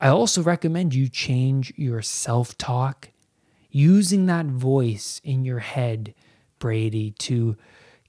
I 0.00 0.08
also 0.08 0.42
recommend 0.42 0.94
you 0.94 1.08
change 1.08 1.72
your 1.76 2.02
self 2.02 2.58
talk, 2.58 3.10
using 3.70 4.26
that 4.26 4.46
voice 4.46 5.20
in 5.24 5.44
your 5.44 5.60
head, 5.60 6.14
Brady, 6.58 7.12
to 7.12 7.56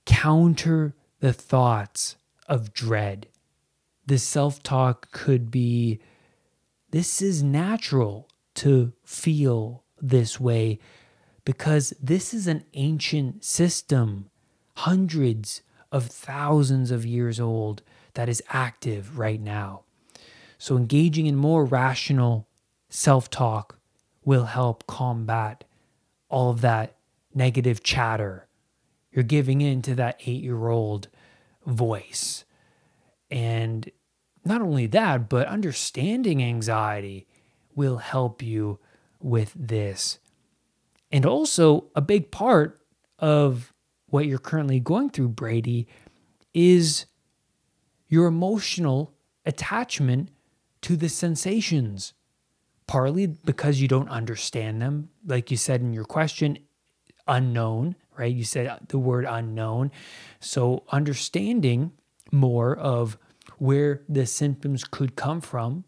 counter 0.05 0.96
the 1.19 1.34
thoughts 1.34 2.17
of 2.48 2.74
dread. 2.74 3.27
This 4.05 4.24
self 4.24 4.62
talk 4.63 5.12
could 5.12 5.50
be 5.50 6.00
this 6.91 7.22
is 7.22 7.43
natural 7.43 8.29
to 8.55 8.93
feel 9.03 9.84
this 10.01 10.39
way 10.39 10.79
because 11.48 11.94
this 12.04 12.34
is 12.34 12.46
an 12.46 12.66
ancient 12.74 13.42
system, 13.42 14.30
hundreds 14.75 15.62
of 15.94 16.08
thousands 16.08 16.92
of 16.92 17.06
years 17.06 17.39
old, 17.39 17.82
that 18.16 18.27
is 18.27 18.44
active 18.50 19.18
right 19.18 19.39
now. 19.39 19.84
So, 20.58 20.75
engaging 20.75 21.25
in 21.25 21.38
more 21.38 21.63
rational 21.63 22.50
self 22.89 23.30
talk 23.30 23.80
will 24.25 24.44
help 24.44 24.86
combat 24.88 25.63
all 26.27 26.50
of 26.50 26.60
that 26.60 26.98
negative 27.34 27.82
chatter. 27.82 28.50
You're 29.13 29.24
giving 29.24 29.62
in 29.62 29.82
to 29.84 29.96
that 29.96 30.20
eight 30.25 30.44
year 30.44 30.68
old 30.68 31.08
voice. 31.66 32.44
And 33.32 33.89
not 34.44 34.62
only 34.62 34.88
that, 34.88 35.30
but 35.30 35.48
understanding 35.48 36.44
anxiety 36.44 37.25
will 37.74 38.00
help 38.00 38.44
you 38.44 38.80
with 39.22 39.54
this. 39.56 40.20
And 41.12 41.26
also, 41.26 41.86
a 41.96 42.02
big 42.02 42.32
part 42.32 42.82
of 43.20 43.74
what 44.08 44.26
you're 44.26 44.40
currently 44.40 44.80
going 44.80 45.10
through, 45.10 45.30
Brady, 45.30 45.88
is 46.54 47.06
your 48.08 48.28
emotional 48.28 49.14
attachment 49.46 50.30
to 50.82 50.96
the 50.96 51.10
sensations, 51.10 52.14
partly 52.88 53.28
because 53.28 53.82
you 53.82 53.88
don't 53.88 54.10
understand 54.10 54.82
them. 54.82 55.10
Like 55.26 55.52
you 55.52 55.58
said 55.58 55.82
in 55.82 55.94
your 55.94 56.06
question, 56.06 56.60
unknown, 57.28 57.96
right? 58.18 58.34
You 58.34 58.44
said 58.44 58.78
the 58.88 59.00
word 59.00 59.26
unknown. 59.28 59.92
So, 60.40 60.84
understanding 60.92 61.92
more 62.32 62.76
of 62.76 63.18
where 63.58 64.04
the 64.10 64.26
symptoms 64.26 64.84
could 64.84 65.16
come 65.16 65.42
from, 65.42 65.86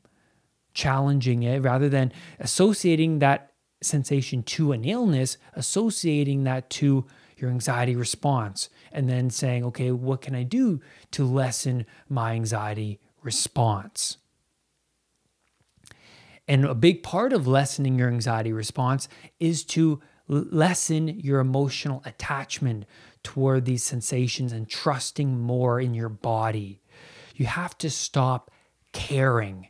challenging 0.73 1.43
it 1.43 1.59
rather 1.59 1.89
than 1.89 2.11
associating 2.39 3.19
that 3.19 3.51
sensation 3.81 4.43
to 4.43 4.71
an 4.71 4.83
illness, 4.83 5.37
associating 5.53 6.43
that 6.43 6.69
to 6.69 7.05
your 7.37 7.49
anxiety 7.49 7.95
response, 7.95 8.69
and 8.91 9.09
then 9.09 9.29
saying, 9.29 9.63
okay, 9.63 9.91
what 9.91 10.21
can 10.21 10.35
I 10.35 10.43
do 10.43 10.81
to 11.11 11.25
lessen 11.25 11.85
my 12.09 12.33
anxiety 12.33 12.99
response? 13.23 14.17
And 16.47 16.65
a 16.65 16.75
big 16.75 17.03
part 17.03 17.31
of 17.31 17.47
lessening 17.47 17.97
your 17.97 18.09
anxiety 18.09 18.51
response 18.51 19.07
is 19.39 19.63
to 19.65 20.01
lessen 20.27 21.07
your 21.19 21.39
emotional 21.39 22.01
attachment 22.05 22.85
toward 23.23 23.65
these 23.65 23.83
sensations 23.83 24.51
and 24.51 24.67
trusting 24.67 25.39
more 25.39 25.79
in 25.79 25.93
your 25.93 26.09
body. 26.09 26.81
You 27.35 27.45
have 27.45 27.77
to 27.79 27.89
stop 27.89 28.51
caring 28.93 29.67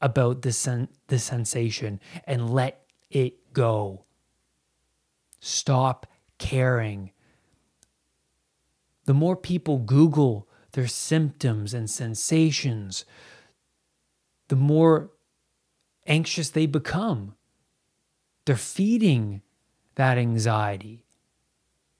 about 0.00 0.42
the, 0.42 0.52
sen- 0.52 0.88
the 1.08 1.18
sensation 1.18 2.00
and 2.26 2.50
let 2.52 2.86
it 3.10 3.34
go. 3.54 4.04
Stop 5.40 6.06
caring. 6.38 7.12
The 9.06 9.14
more 9.14 9.36
people 9.36 9.78
Google 9.78 10.48
their 10.72 10.86
symptoms 10.86 11.72
and 11.72 11.88
sensations, 11.88 13.04
the 14.48 14.56
more 14.56 15.10
anxious 16.06 16.50
they 16.50 16.66
become. 16.66 17.34
They're 18.44 18.56
feeding 18.56 19.42
that 19.94 20.18
anxiety. 20.18 21.04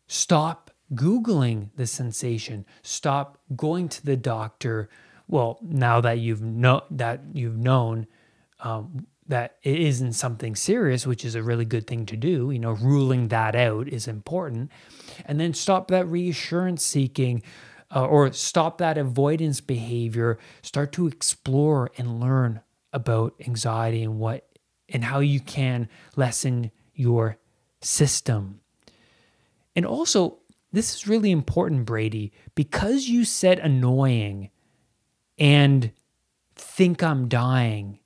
Stop 0.06 0.70
Googling 0.92 1.70
the 1.76 1.86
sensation. 1.86 2.66
Stop 2.82 3.38
going 3.56 3.88
to 3.88 4.04
the 4.04 4.16
doctor. 4.16 4.88
Well, 5.28 5.58
now 5.62 6.00
that 6.02 6.18
you've 6.18 6.42
know 6.42 6.82
that 6.90 7.22
you've 7.32 7.56
known 7.56 8.06
um, 8.60 9.06
that 9.26 9.56
it 9.62 9.78
isn't 9.78 10.12
something 10.12 10.54
serious, 10.54 11.06
which 11.06 11.24
is 11.24 11.34
a 11.34 11.42
really 11.42 11.64
good 11.64 11.86
thing 11.86 12.06
to 12.06 12.16
do. 12.16 12.50
You 12.50 12.58
know, 12.58 12.72
ruling 12.72 13.28
that 13.28 13.56
out 13.56 13.88
is 13.88 14.06
important, 14.06 14.70
and 15.24 15.40
then 15.40 15.54
stop 15.54 15.88
that 15.88 16.06
reassurance 16.06 16.84
seeking. 16.84 17.42
Uh, 17.94 18.06
or 18.06 18.32
stop 18.32 18.78
that 18.78 18.98
avoidance 18.98 19.60
behavior 19.60 20.36
start 20.62 20.90
to 20.90 21.06
explore 21.06 21.92
and 21.96 22.18
learn 22.18 22.60
about 22.92 23.34
anxiety 23.46 24.02
and 24.02 24.18
what 24.18 24.48
and 24.88 25.04
how 25.04 25.20
you 25.20 25.38
can 25.38 25.88
lessen 26.16 26.72
your 26.94 27.36
system. 27.82 28.60
And 29.76 29.86
also, 29.86 30.38
this 30.72 30.94
is 30.94 31.06
really 31.06 31.30
important, 31.30 31.84
Brady, 31.84 32.32
because 32.54 33.08
you 33.08 33.24
said 33.24 33.58
annoying 33.58 34.50
and 35.38 35.92
think 36.54 37.02
I'm 37.02 37.28
dying 37.28 37.98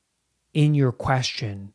in 0.55 0.75
your 0.75 0.93
question. 0.93 1.73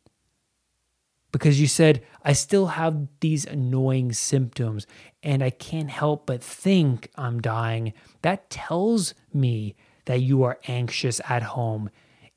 Because 1.32 1.60
you 1.60 1.66
said, 1.66 2.02
I 2.22 2.32
still 2.32 2.66
have 2.68 3.08
these 3.20 3.44
annoying 3.44 4.12
symptoms 4.12 4.86
and 5.22 5.42
I 5.42 5.50
can't 5.50 5.90
help 5.90 6.26
but 6.26 6.42
think 6.42 7.10
I'm 7.16 7.40
dying. 7.40 7.92
That 8.22 8.50
tells 8.50 9.14
me 9.32 9.74
that 10.04 10.20
you 10.20 10.44
are 10.44 10.60
anxious 10.68 11.20
at 11.28 11.42
home 11.42 11.90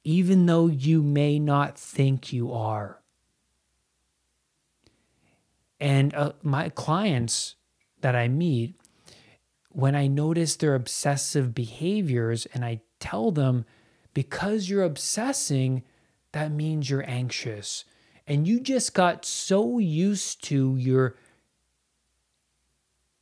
even 0.08 0.46
though 0.46 0.68
you 0.68 1.04
may 1.04 1.38
not 1.38 1.78
think 1.78 2.32
you 2.32 2.54
are. 2.54 3.02
And 5.82 6.16
uh, 6.16 6.32
my 6.42 6.70
clients 6.70 7.56
that 8.00 8.16
I 8.16 8.30
meet, 8.30 8.76
when 9.70 9.96
I 9.98 10.08
notice 10.08 10.56
their 10.56 10.76
obsessive 10.76 11.54
behaviors 11.54 12.46
and 12.54 12.64
I 12.64 12.80
tell 13.02 13.32
them, 13.32 13.66
because 14.14 14.70
you're 14.70 14.86
obsessing, 14.86 15.84
that 16.32 16.52
means 16.52 16.90
you're 16.90 17.10
anxious. 17.10 17.86
And 18.26 18.48
you 18.48 18.60
just 18.60 18.94
got 18.94 19.26
so 19.26 19.80
used 19.80 20.44
to 20.46 20.76
your 20.76 21.16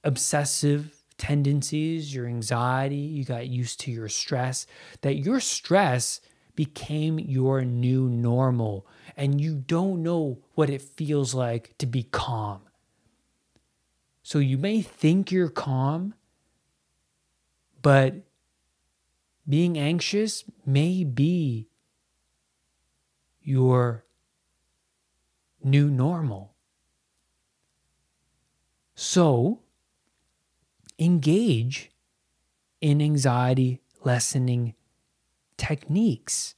obsessive 0.03 1.03
tendencies, 1.17 2.13
your 2.13 2.25
anxiety, 2.25 2.95
you 2.95 3.23
got 3.23 3.47
used 3.47 3.79
to 3.81 3.91
your 3.91 4.09
stress, 4.09 4.65
that 5.01 5.15
your 5.15 5.39
stress 5.39 6.21
became 6.55 7.19
your 7.19 7.63
new 7.63 8.09
normal 8.09 8.87
and 9.17 9.39
you 9.39 9.55
don't 9.55 10.01
know 10.01 10.39
what 10.55 10.69
it 10.69 10.81
feels 10.81 11.33
like 11.33 11.77
to 11.77 11.85
be 11.85 12.03
calm. 12.03 12.61
So 14.23 14.39
you 14.39 14.57
may 14.57 14.81
think 14.81 15.31
you're 15.31 15.49
calm, 15.49 16.15
but 17.81 18.15
being 19.47 19.77
anxious 19.77 20.43
may 20.65 21.03
be 21.03 21.67
your 23.45 24.03
new 25.63 25.89
normal. 25.89 26.55
So 28.95 29.59
engage 30.97 31.91
in 32.81 33.01
anxiety 33.01 33.81
lessening 34.03 34.73
techniques. 35.57 36.55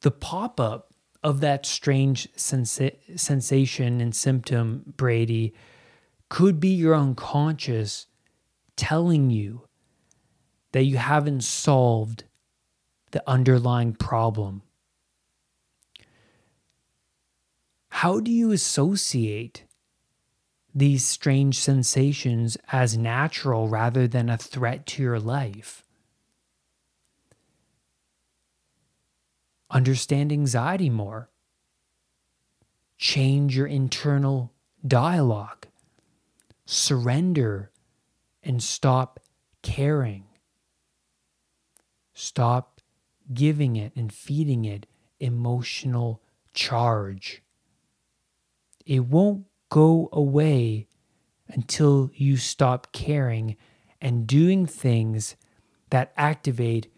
The 0.00 0.10
pop 0.10 0.60
up 0.60 0.92
of 1.22 1.40
that 1.40 1.66
strange 1.66 2.28
sensa- 2.36 2.96
sensation 3.18 4.00
and 4.00 4.14
symptom, 4.14 4.94
Brady, 4.96 5.54
could 6.28 6.60
be 6.60 6.68
your 6.68 6.94
unconscious 6.94 8.06
telling 8.76 9.30
you 9.30 9.62
that 10.72 10.84
you 10.84 10.98
haven't 10.98 11.42
solved 11.42 12.24
the 13.10 13.22
underlying 13.28 13.94
problem. 13.94 14.62
How 17.88 18.20
do 18.20 18.30
you 18.30 18.52
associate 18.52 19.64
these 20.76 21.06
strange 21.06 21.58
sensations 21.58 22.58
as 22.70 22.98
natural 22.98 23.66
rather 23.66 24.06
than 24.06 24.28
a 24.28 24.36
threat 24.36 24.84
to 24.84 25.02
your 25.02 25.18
life. 25.18 25.82
Understand 29.70 30.30
anxiety 30.30 30.90
more. 30.90 31.30
Change 32.98 33.56
your 33.56 33.66
internal 33.66 34.52
dialogue. 34.86 35.66
Surrender 36.66 37.70
and 38.42 38.62
stop 38.62 39.18
caring. 39.62 40.24
Stop 42.12 42.75
giving 43.32 43.76
it 43.76 43.92
and 43.96 44.12
feeding 44.12 44.64
it 44.64 44.86
emotional 45.20 46.22
charge. 46.54 47.42
It 48.84 49.06
won't 49.06 49.46
go 49.68 50.08
away 50.12 50.88
until 51.48 52.10
you 52.14 52.36
stop 52.36 52.92
caring 52.92 53.56
and 54.00 54.26
doing 54.26 54.66
things 54.66 55.36
that 55.90 56.12
activate 56.16 56.92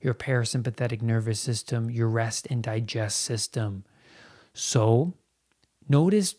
your 0.00 0.14
parasympathetic 0.14 1.00
nervous 1.00 1.40
system, 1.40 1.90
your 1.90 2.08
rest 2.08 2.46
and 2.50 2.62
digest 2.62 3.20
system. 3.20 3.84
So, 4.52 5.14
notice 5.88 6.34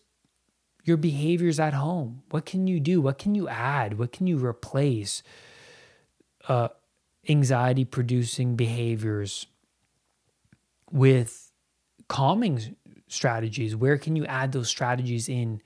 your 0.83 0.97
behaviors 0.97 1.59
at 1.59 1.73
home. 1.73 2.23
What 2.29 2.45
can 2.45 2.67
you 2.67 2.79
do? 2.79 2.99
What 3.01 3.17
can 3.17 3.35
you 3.35 3.47
add? 3.47 3.97
What 3.97 4.11
can 4.11 4.27
you 4.27 4.37
replace? 4.37 5.23
Uh, 6.47 6.69
anxiety 7.27 7.85
producing 7.85 8.55
behaviors 8.55 9.47
with 10.91 11.51
calming 12.07 12.75
strategies. 13.07 13.75
Where 13.75 13.97
can 13.97 14.15
you 14.15 14.25
add 14.25 14.51
those 14.51 14.69
strategies 14.69 15.29
in? 15.29 15.61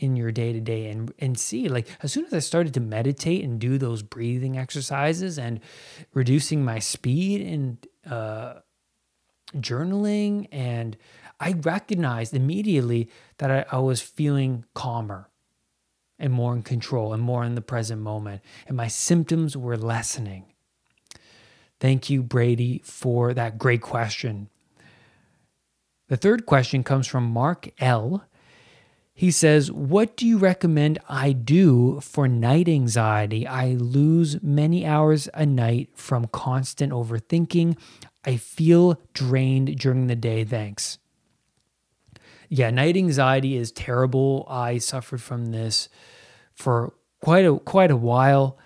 in 0.00 0.16
your 0.16 0.32
day 0.32 0.50
to 0.52 0.60
day 0.60 0.88
and 0.88 1.12
and 1.18 1.38
see 1.38 1.68
like 1.68 1.86
as 2.02 2.10
soon 2.10 2.24
as 2.24 2.32
I 2.32 2.38
started 2.38 2.72
to 2.74 2.80
meditate 2.80 3.44
and 3.44 3.60
do 3.60 3.76
those 3.76 4.02
breathing 4.02 4.56
exercises 4.56 5.38
and 5.38 5.60
reducing 6.14 6.64
my 6.64 6.78
speed 6.78 7.42
and 7.42 7.86
uh, 8.10 8.60
journaling 9.56 10.48
and 10.50 10.96
I 11.38 11.52
recognized 11.52 12.34
immediately 12.34 13.10
that 13.38 13.50
I, 13.50 13.66
I 13.70 13.78
was 13.80 14.00
feeling 14.00 14.64
calmer 14.74 15.28
and 16.18 16.32
more 16.32 16.54
in 16.54 16.62
control 16.62 17.12
and 17.12 17.22
more 17.22 17.44
in 17.44 17.54
the 17.54 17.60
present 17.60 18.00
moment 18.00 18.40
and 18.66 18.78
my 18.78 18.88
symptoms 18.88 19.54
were 19.54 19.76
lessening. 19.76 20.49
Thank 21.80 22.10
you 22.10 22.22
Brady 22.22 22.80
for 22.84 23.34
that 23.34 23.58
great 23.58 23.82
question. 23.82 24.48
The 26.08 26.16
third 26.16 26.46
question 26.46 26.84
comes 26.84 27.06
from 27.06 27.24
Mark 27.24 27.70
L 27.78 28.24
he 29.20 29.30
says, 29.30 29.70
What 29.70 30.16
do 30.16 30.26
you 30.26 30.38
recommend 30.38 30.98
I 31.06 31.32
do 31.32 32.00
for 32.00 32.26
night 32.26 32.70
anxiety? 32.70 33.46
I 33.46 33.72
lose 33.74 34.42
many 34.42 34.86
hours 34.86 35.28
a 35.34 35.44
night 35.44 35.90
from 35.94 36.26
constant 36.28 36.90
overthinking. 36.90 37.76
I 38.24 38.38
feel 38.38 38.98
drained 39.12 39.78
during 39.78 40.06
the 40.06 40.16
day. 40.16 40.44
Thanks. 40.44 40.96
Yeah, 42.48 42.70
night 42.70 42.96
anxiety 42.96 43.58
is 43.58 43.70
terrible. 43.72 44.46
I 44.48 44.78
suffered 44.78 45.20
from 45.20 45.52
this 45.52 45.90
for 46.54 46.94
quite 47.20 47.44
a 47.44 47.58
quite 47.58 47.90
a 47.90 47.96
while 47.98 48.56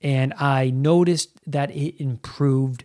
and 0.00 0.34
I 0.36 0.70
noticed 0.70 1.31
that 1.46 1.70
it 1.70 2.00
improved 2.02 2.84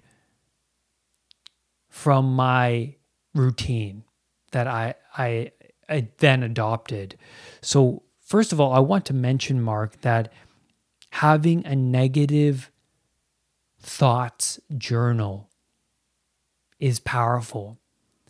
from 1.89 2.35
my 2.35 2.95
routine 3.33 4.03
that 4.51 4.67
I 4.67 4.95
I 5.17 5.51
I 5.89 6.09
then 6.17 6.43
adopted. 6.43 7.17
So, 7.61 8.03
first 8.19 8.51
of 8.51 8.59
all, 8.59 8.73
I 8.73 8.79
want 8.79 9.05
to 9.05 9.13
mention, 9.13 9.61
Mark, 9.61 10.01
that 10.01 10.31
having 11.11 11.65
a 11.65 11.75
negative 11.75 12.71
thoughts 13.79 14.59
journal 14.77 15.49
is 16.79 16.99
powerful. 16.99 17.79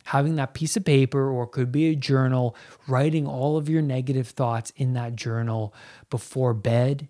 Having 0.06 0.36
that 0.38 0.54
piece 0.54 0.78
of 0.78 0.86
paper, 0.86 1.30
or 1.30 1.46
could 1.46 1.72
be 1.72 1.88
a 1.88 1.96
journal, 1.96 2.56
writing 2.88 3.28
all 3.28 3.58
of 3.58 3.68
your 3.68 3.82
negative 3.82 4.30
thoughts 4.30 4.72
in 4.78 4.94
that 4.94 5.18
journal 5.18 5.74
before 6.10 6.54
bed 6.54 7.10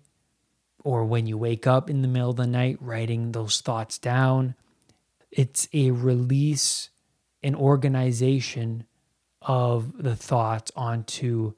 or 0.88 1.04
when 1.04 1.26
you 1.26 1.36
wake 1.36 1.66
up 1.66 1.90
in 1.90 2.00
the 2.00 2.08
middle 2.08 2.30
of 2.30 2.36
the 2.36 2.46
night, 2.46 2.78
writing 2.80 3.32
those 3.32 3.60
thoughts 3.60 3.98
down. 3.98 4.54
It's 5.30 5.68
a 5.74 5.90
release, 5.90 6.88
an 7.42 7.54
organization 7.54 8.84
of 9.42 10.02
the 10.02 10.16
thoughts 10.16 10.72
onto 10.74 11.52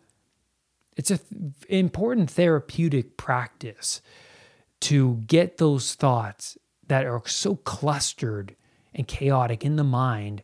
it's 0.97 1.12
an 1.12 1.21
th- 1.31 1.64
important 1.69 2.29
therapeutic 2.29 3.16
practice 3.16 4.03
to 4.81 5.23
get 5.29 5.59
those 5.59 5.95
thoughts 5.95 6.59
that 6.88 7.07
are 7.07 7.23
so 7.25 7.55
clustered 7.55 8.57
and 8.93 9.07
chaotic 9.07 9.64
in 9.64 9.77
the 9.77 9.85
mind 9.85 10.43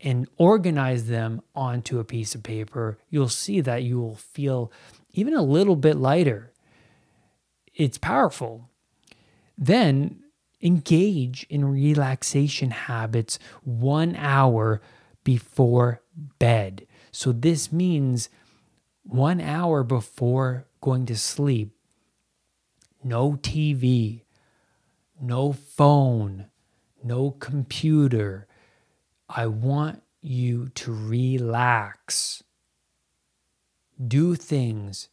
and 0.00 0.26
organize 0.38 1.06
them 1.06 1.40
onto 1.54 2.00
a 2.00 2.04
piece 2.04 2.34
of 2.34 2.42
paper, 2.42 2.98
you'll 3.10 3.28
see 3.28 3.60
that 3.60 3.84
you 3.84 4.00
will 4.00 4.16
feel 4.16 4.72
even 5.12 5.34
a 5.34 5.42
little 5.42 5.76
bit 5.76 5.96
lighter. 5.96 6.50
It's 7.78 7.96
powerful. 7.96 8.68
Then 9.56 10.24
engage 10.60 11.46
in 11.48 11.64
relaxation 11.64 12.72
habits 12.72 13.38
one 13.62 14.16
hour 14.16 14.82
before 15.22 16.02
bed. 16.40 16.88
So 17.12 17.30
this 17.30 17.72
means 17.72 18.28
one 19.04 19.40
hour 19.40 19.84
before 19.84 20.66
going 20.80 21.06
to 21.06 21.16
sleep, 21.16 21.72
no 23.04 23.32
TV, 23.34 24.22
no 25.20 25.52
phone, 25.52 26.46
no 27.02 27.30
computer. 27.30 28.48
I 29.28 29.46
want 29.46 30.02
you 30.20 30.68
to 30.70 30.92
relax. 30.92 32.42
Do 34.04 34.34
things 34.34 35.08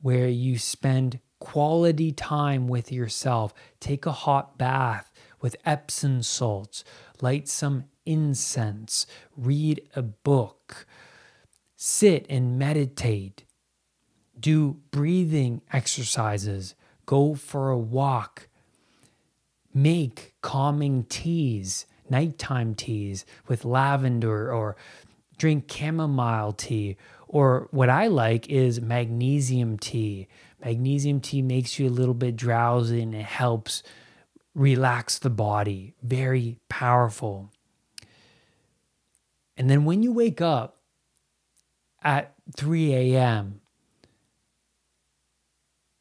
where 0.00 0.28
you 0.28 0.58
spend 0.58 1.18
quality 1.42 2.12
time 2.12 2.68
with 2.68 2.92
yourself. 2.92 3.52
Take 3.80 4.06
a 4.06 4.12
hot 4.12 4.56
bath 4.56 5.10
with 5.40 5.56
Epsom 5.66 6.22
salts, 6.22 6.84
light 7.20 7.48
some 7.48 7.86
incense, 8.06 9.08
read 9.36 9.82
a 9.96 10.02
book, 10.02 10.86
sit 11.74 12.24
and 12.30 12.56
meditate, 12.56 13.42
do 14.38 14.76
breathing 14.92 15.62
exercises, 15.72 16.76
go 17.06 17.34
for 17.34 17.70
a 17.70 17.78
walk, 17.78 18.48
make 19.74 20.34
calming 20.42 21.02
teas, 21.02 21.86
nighttime 22.08 22.76
teas 22.76 23.26
with 23.48 23.64
lavender 23.64 24.52
or 24.52 24.76
drink 25.38 25.68
chamomile 25.68 26.52
tea. 26.52 26.96
Or 27.26 27.66
what 27.70 27.88
I 27.88 28.06
like 28.06 28.48
is 28.50 28.80
magnesium 28.80 29.78
tea. 29.78 30.28
Magnesium 30.64 31.20
tea 31.20 31.42
makes 31.42 31.78
you 31.78 31.88
a 31.88 31.90
little 31.90 32.14
bit 32.14 32.36
drowsy 32.36 33.02
and 33.02 33.14
it 33.14 33.24
helps 33.24 33.82
relax 34.54 35.18
the 35.18 35.30
body. 35.30 35.94
Very 36.02 36.58
powerful. 36.68 37.50
And 39.56 39.68
then 39.68 39.84
when 39.84 40.02
you 40.02 40.12
wake 40.12 40.40
up 40.40 40.78
at 42.02 42.34
3 42.56 42.94
a.m., 42.94 43.60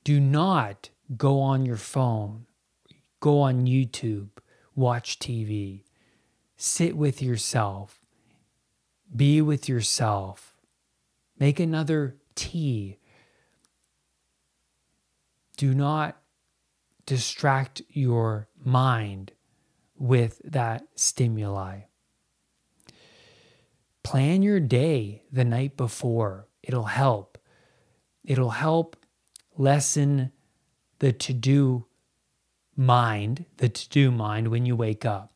do 0.03 0.19
not 0.19 0.89
go 1.15 1.39
on 1.39 1.65
your 1.65 1.77
phone, 1.77 2.45
go 3.19 3.41
on 3.41 3.65
YouTube, 3.65 4.29
watch 4.75 5.19
TV, 5.19 5.83
sit 6.57 6.95
with 6.97 7.21
yourself, 7.21 7.99
be 9.15 9.41
with 9.41 9.69
yourself, 9.69 10.55
make 11.37 11.59
another 11.59 12.15
tea. 12.35 12.97
Do 15.61 15.75
not 15.75 16.17
distract 17.05 17.83
your 17.87 18.47
mind 18.65 19.33
with 19.95 20.41
that 20.43 20.87
stimuli. 20.95 21.81
Plan 24.01 24.41
your 24.41 24.59
day 24.59 25.21
the 25.31 25.45
night 25.45 25.77
before. 25.77 26.47
It'll 26.63 26.85
help. 26.85 27.37
It'll 28.25 28.49
help 28.49 28.95
lessen 29.55 30.31
the 30.97 31.13
to 31.13 31.31
do 31.31 31.85
mind, 32.75 33.45
the 33.57 33.69
to 33.69 33.89
do 33.89 34.09
mind 34.09 34.47
when 34.47 34.65
you 34.65 34.75
wake 34.75 35.05
up 35.05 35.31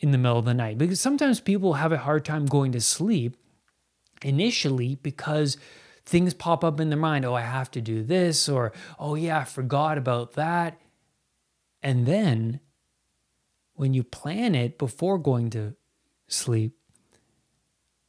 in 0.00 0.10
the 0.10 0.18
middle 0.18 0.40
of 0.40 0.46
the 0.46 0.52
night. 0.52 0.78
Because 0.78 1.00
sometimes 1.00 1.38
people 1.38 1.74
have 1.74 1.92
a 1.92 1.98
hard 1.98 2.24
time 2.24 2.44
going 2.44 2.72
to 2.72 2.80
sleep 2.80 3.36
initially 4.22 4.96
because 4.96 5.56
things 6.06 6.32
pop 6.32 6.64
up 6.64 6.80
in 6.80 6.88
their 6.88 6.98
mind. 6.98 7.24
Oh, 7.24 7.34
I 7.34 7.42
have 7.42 7.70
to 7.72 7.80
do 7.80 8.02
this, 8.02 8.48
or 8.48 8.72
oh, 8.98 9.16
yeah, 9.16 9.40
I 9.40 9.44
forgot 9.44 9.98
about 9.98 10.32
that. 10.34 10.80
And 11.82 12.06
then 12.06 12.60
when 13.74 13.92
you 13.92 14.02
plan 14.02 14.54
it 14.54 14.78
before 14.78 15.18
going 15.18 15.50
to 15.50 15.74
sleep, 16.28 16.76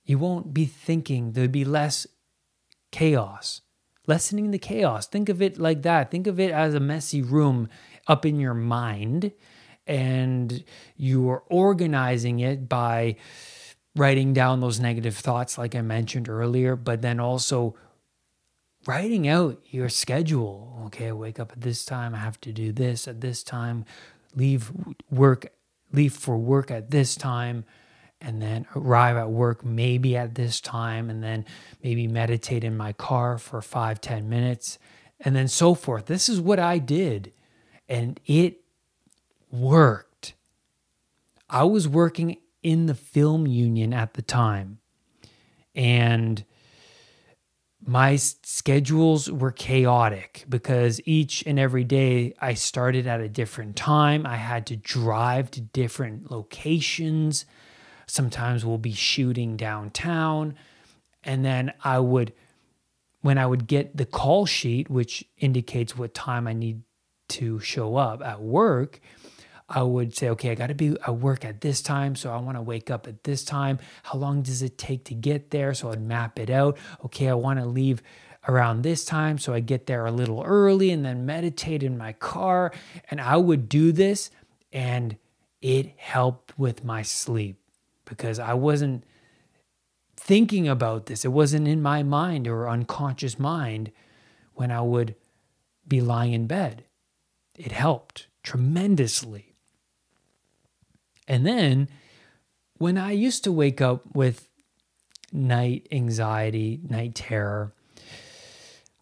you 0.05 0.17
won't 0.17 0.53
be 0.53 0.65
thinking, 0.65 1.33
there'd 1.33 1.51
be 1.51 1.65
less 1.65 2.07
chaos. 2.91 3.61
Lessening 4.05 4.51
the 4.51 4.57
chaos. 4.57 5.05
Think 5.05 5.27
of 5.27 5.41
it 5.41 5.59
like 5.59 5.81
that. 5.81 6.09
Think 6.11 6.27
of 6.27 6.39
it 6.39 6.51
as 6.51 6.73
a 6.73 6.79
messy 6.79 7.21
room 7.21 7.67
up 8.07 8.25
in 8.25 8.39
your 8.39 8.53
mind, 8.53 9.33
and 9.85 10.63
you 10.95 11.29
are 11.29 11.43
organizing 11.47 12.39
it 12.39 12.69
by 12.69 13.17
writing 13.97 14.31
down 14.31 14.61
those 14.61 14.79
negative 14.79 15.17
thoughts, 15.17 15.57
like 15.57 15.75
I 15.75 15.81
mentioned 15.81 16.29
earlier, 16.29 16.77
but 16.77 17.01
then 17.01 17.19
also 17.19 17.75
writing 18.87 19.27
out 19.27 19.59
your 19.69 19.89
schedule. 19.89 20.83
Okay, 20.87 21.09
I 21.09 21.11
wake 21.11 21.39
up 21.39 21.51
at 21.51 21.61
this 21.61 21.85
time, 21.85 22.15
I 22.15 22.19
have 22.19 22.39
to 22.41 22.51
do 22.51 22.71
this 22.71 23.07
at 23.07 23.21
this 23.21 23.43
time, 23.43 23.85
leave 24.35 24.71
work, 25.11 25.51
leave 25.91 26.13
for 26.13 26.37
work 26.37 26.71
at 26.71 26.91
this 26.91 27.15
time 27.15 27.65
and 28.19 28.41
then 28.41 28.65
arrive 28.75 29.15
at 29.15 29.29
work 29.29 29.63
maybe 29.63 30.17
at 30.17 30.33
this 30.33 30.59
time 30.59 31.09
and 31.09 31.23
then 31.23 31.45
maybe 31.83 32.07
meditate 32.07 32.63
in 32.63 32.75
my 32.75 32.91
car 32.91 33.37
for 33.37 33.61
five 33.61 34.01
ten 34.01 34.27
minutes 34.27 34.79
and 35.19 35.35
then 35.35 35.47
so 35.47 35.75
forth 35.75 36.07
this 36.07 36.27
is 36.27 36.41
what 36.41 36.57
i 36.57 36.79
did 36.79 37.31
and 37.87 38.19
it 38.25 38.59
worked 39.51 40.33
I 41.49 41.63
was 41.63 41.87
working 41.87 42.37
in 42.61 42.87
the 42.87 42.95
film 42.95 43.47
union 43.47 43.93
at 43.93 44.15
the 44.15 44.21
time. 44.21 44.79
And 45.73 46.43
my 47.87 48.17
schedules 48.17 49.31
were 49.31 49.53
chaotic 49.53 50.43
because 50.49 50.99
each 51.05 51.41
and 51.47 51.57
every 51.57 51.85
day 51.85 52.33
I 52.37 52.53
started 52.53 53.07
at 53.07 53.21
a 53.21 53.29
different 53.29 53.77
time. 53.77 54.25
I 54.25 54.35
had 54.35 54.67
to 54.67 54.75
drive 54.75 55.49
to 55.51 55.61
different 55.61 56.29
locations. 56.29 57.45
Sometimes 58.05 58.65
we'll 58.65 58.77
be 58.77 58.91
shooting 58.91 59.55
downtown. 59.55 60.55
And 61.23 61.45
then 61.45 61.71
I 61.81 61.99
would, 61.99 62.33
when 63.21 63.37
I 63.37 63.45
would 63.45 63.67
get 63.67 63.95
the 63.95 64.05
call 64.05 64.45
sheet, 64.45 64.89
which 64.89 65.23
indicates 65.37 65.97
what 65.97 66.13
time 66.13 66.45
I 66.45 66.53
need 66.53 66.81
to 67.29 67.61
show 67.61 67.95
up 67.95 68.21
at 68.21 68.41
work, 68.41 68.99
I 69.69 69.83
would 69.83 70.15
say, 70.15 70.29
okay, 70.29 70.51
I 70.51 70.55
got 70.55 70.67
to 70.67 70.75
be 70.75 70.95
at 71.05 71.15
work 71.15 71.43
at 71.43 71.61
this 71.61 71.81
time. 71.81 72.15
So 72.15 72.31
I 72.31 72.37
want 72.37 72.57
to 72.57 72.61
wake 72.61 72.89
up 72.89 73.07
at 73.07 73.23
this 73.25 73.43
time. 73.43 73.79
How 74.03 74.17
long 74.17 74.41
does 74.41 74.61
it 74.61 74.77
take 74.77 75.03
to 75.05 75.13
get 75.13 75.51
there? 75.51 75.73
So 75.73 75.91
I'd 75.91 76.01
map 76.01 76.39
it 76.39 76.49
out. 76.49 76.77
Okay, 77.03 77.27
I 77.27 77.33
want 77.33 77.59
to 77.59 77.65
leave 77.65 78.01
around 78.47 78.81
this 78.81 79.03
time. 79.03 79.37
So 79.37 79.53
I 79.53 79.59
get 79.59 79.85
there 79.87 80.05
a 80.05 80.11
little 80.11 80.41
early 80.43 80.89
and 80.91 81.03
then 81.03 81.25
meditate 81.25 81.83
in 81.83 81.97
my 81.97 82.13
car. 82.13 82.71
And 83.11 83.19
I 83.19 83.37
would 83.37 83.67
do 83.67 83.91
this 83.91 84.31
and 84.71 85.17
it 85.61 85.93
helped 85.97 86.57
with 86.57 86.85
my 86.85 87.01
sleep 87.01 87.59
because 88.05 88.39
I 88.39 88.53
wasn't 88.53 89.03
thinking 90.15 90.67
about 90.67 91.07
this. 91.07 91.25
It 91.25 91.31
wasn't 91.31 91.67
in 91.67 91.81
my 91.81 92.03
mind 92.03 92.47
or 92.47 92.69
unconscious 92.69 93.37
mind 93.37 93.91
when 94.53 94.71
I 94.71 94.81
would 94.81 95.15
be 95.87 95.99
lying 95.99 96.33
in 96.33 96.47
bed. 96.47 96.85
It 97.55 97.71
helped 97.71 98.27
tremendously. 98.43 99.46
And 101.27 101.45
then 101.45 101.89
when 102.77 102.97
I 102.97 103.11
used 103.11 103.43
to 103.43 103.51
wake 103.51 103.81
up 103.81 104.03
with 104.15 104.49
night 105.31 105.87
anxiety, 105.91 106.79
night 106.87 107.15
terror, 107.15 107.73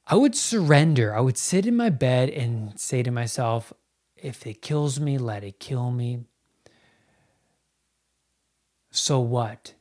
I 0.07 0.15
would 0.15 0.35
surrender. 0.35 1.15
I 1.15 1.21
would 1.21 1.37
sit 1.37 1.65
in 1.65 1.75
my 1.75 1.89
bed 1.89 2.29
and 2.29 2.79
say 2.79 3.03
to 3.03 3.11
myself, 3.11 3.73
if 4.15 4.45
it 4.47 4.61
kills 4.61 4.99
me, 4.99 5.17
let 5.17 5.43
it 5.43 5.59
kill 5.59 5.91
me. 5.91 6.25
So 8.91 9.19
what 9.19 9.73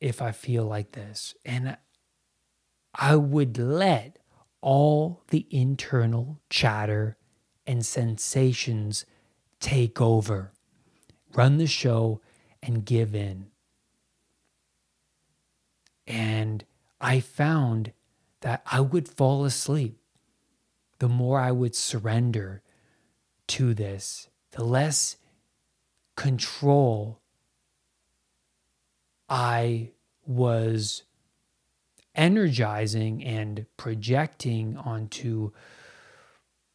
if 0.00 0.20
I 0.20 0.32
feel 0.32 0.64
like 0.64 0.92
this? 0.92 1.34
And 1.44 1.76
I 2.94 3.16
would 3.16 3.58
let 3.58 4.18
all 4.60 5.22
the 5.28 5.46
internal 5.50 6.40
chatter 6.50 7.16
and 7.66 7.86
sensations 7.86 9.06
take 9.60 10.00
over 10.00 10.52
run 11.34 11.58
the 11.58 11.66
show, 11.66 12.20
and 12.62 12.84
give 12.84 13.14
in. 13.14 13.46
And 16.06 16.64
I 17.00 17.20
found 17.20 17.92
that 18.40 18.62
I 18.70 18.80
would 18.80 19.08
fall 19.08 19.44
asleep. 19.44 19.98
The 20.98 21.08
more 21.08 21.40
I 21.40 21.50
would 21.50 21.74
surrender 21.74 22.62
to 23.48 23.74
this, 23.74 24.28
the 24.52 24.64
less 24.64 25.16
control 26.16 27.20
I 29.28 29.92
was 30.26 31.04
energizing 32.14 33.24
and 33.24 33.66
projecting 33.76 34.76
onto 34.76 35.52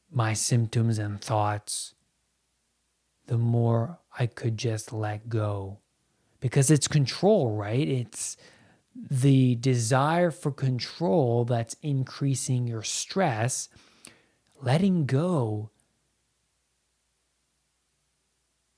my 0.09 0.33
symptoms 0.33 0.97
and 0.97 1.21
thoughts, 1.21 1.94
the 3.27 3.37
more 3.37 3.99
I 4.17 4.27
could 4.27 4.57
just 4.57 4.93
let 4.93 5.29
go. 5.29 5.79
Because 6.39 6.69
it's 6.69 6.87
control, 6.87 7.55
right? 7.55 7.87
It's 7.87 8.37
the 8.95 9.55
desire 9.55 10.31
for 10.31 10.51
control 10.51 11.45
that's 11.45 11.75
increasing 11.81 12.67
your 12.67 12.83
stress. 12.83 13.69
Letting 14.61 15.05
go 15.05 15.71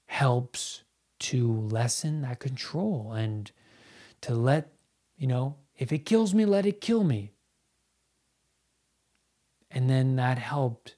helps 0.08 0.84
to 1.20 1.52
lessen 1.52 2.22
that 2.22 2.40
control 2.40 3.14
and 3.14 3.52
to 4.22 4.34
let, 4.34 4.74
you 5.18 5.28
know, 5.28 5.56
if 5.78 5.92
it 5.92 6.00
kills 6.00 6.34
me, 6.34 6.46
let 6.46 6.66
it 6.66 6.82
kill 6.82 7.04
me. 7.04 7.32
And 9.70 9.90
then 9.90 10.16
that 10.16 10.40
helped 10.40 10.97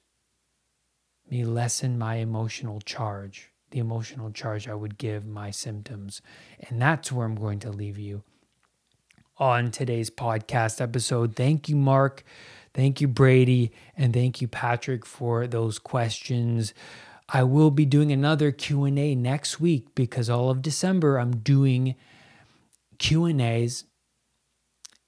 me 1.30 1.44
lessen 1.44 1.98
my 1.98 2.16
emotional 2.16 2.80
charge 2.80 3.50
the 3.70 3.78
emotional 3.78 4.30
charge 4.30 4.68
I 4.68 4.74
would 4.74 4.98
give 4.98 5.26
my 5.26 5.50
symptoms. 5.50 6.20
And 6.68 6.80
that's 6.80 7.10
where 7.10 7.26
I'm 7.26 7.36
going 7.36 7.60
to 7.60 7.70
leave 7.70 7.98
you 7.98 8.22
on 9.38 9.70
today's 9.70 10.10
podcast 10.10 10.80
episode. 10.80 11.34
Thank 11.34 11.68
you, 11.68 11.76
Mark. 11.76 12.24
Thank 12.74 13.00
you, 13.00 13.08
Brady. 13.08 13.72
And 13.96 14.12
thank 14.12 14.40
you, 14.40 14.48
Patrick, 14.48 15.06
for 15.06 15.46
those 15.46 15.78
questions. 15.78 16.74
I 17.28 17.44
will 17.44 17.70
be 17.70 17.86
doing 17.86 18.10
another 18.10 18.50
Q&A 18.50 19.14
next 19.14 19.60
week 19.60 19.94
because 19.94 20.28
all 20.28 20.50
of 20.50 20.62
December 20.62 21.18
I'm 21.18 21.36
doing 21.36 21.94
Q&As 22.98 23.84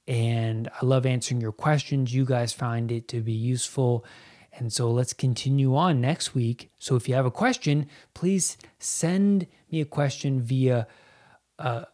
and 0.09 0.69
I 0.69 0.87
love 0.87 1.05
answering 1.05 1.41
your 1.41 1.53
questions. 1.53 2.15
You 2.15 2.25
guys 2.25 2.53
find 2.53 2.91
it 2.91 3.09
to 3.09 3.21
be 3.21 3.33
useful 3.33 4.05
and 4.53 4.73
so 4.73 4.91
let's 4.91 5.13
continue 5.13 5.75
on 5.75 6.01
next 6.01 6.35
week. 6.35 6.71
So 6.79 6.95
if 6.97 7.09
you 7.09 7.15
have 7.15 7.27
a 7.27 7.31
question, 7.31 7.87
please 8.15 8.59
send 8.79 9.47
me 9.71 9.81
a 9.81 9.87
question 9.87 10.43
via 10.43 10.87
uh, 11.59 11.85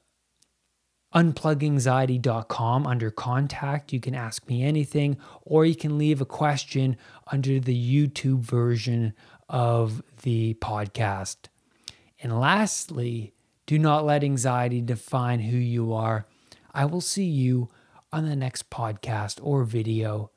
unpluganxiety.com 1.14 2.86
under 2.86 3.10
contact. 3.10 3.92
You 3.92 4.00
can 4.00 4.14
ask 4.14 4.48
me 4.48 4.64
anything, 4.64 5.18
or 5.42 5.64
you 5.64 5.76
can 5.76 5.98
leave 5.98 6.20
a 6.20 6.26
question 6.26 6.96
under 7.30 7.60
the 7.60 7.76
YouTube 7.76 8.40
version 8.40 9.14
of 9.48 10.02
the 10.22 10.54
podcast. 10.54 11.36
And 12.20 12.38
lastly, 12.40 13.34
do 13.66 13.78
not 13.78 14.04
let 14.04 14.24
anxiety 14.24 14.80
define 14.80 15.40
who 15.40 15.56
you 15.56 15.92
are. 15.92 16.26
I 16.74 16.84
will 16.86 17.00
see 17.00 17.24
you 17.24 17.68
on 18.12 18.26
the 18.26 18.36
next 18.36 18.68
podcast 18.68 19.38
or 19.42 19.64
video. 19.64 20.30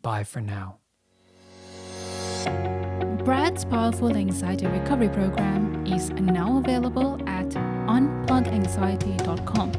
Bye 0.00 0.24
for 0.24 0.40
now. 0.40 0.78
Brad's 3.24 3.64
powerful 3.64 4.16
anxiety 4.16 4.66
recovery 4.66 5.08
program 5.08 5.86
is 5.86 6.10
now 6.10 6.58
available 6.58 7.18
at 7.28 7.48
unpluganxiety.com. 7.86 9.72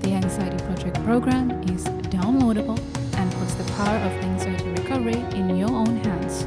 The 0.00 0.12
Anxiety 0.12 0.64
Project 0.64 1.02
program 1.04 1.50
is 1.64 1.84
downloadable 2.10 2.78
and 3.16 3.32
puts 3.32 3.54
the 3.54 3.64
power 3.72 3.96
of 3.96 4.12
anxiety 4.24 4.68
recovery 4.70 5.20
in 5.38 5.56
your 5.56 5.70
own 5.70 5.96
hands. 6.04 6.46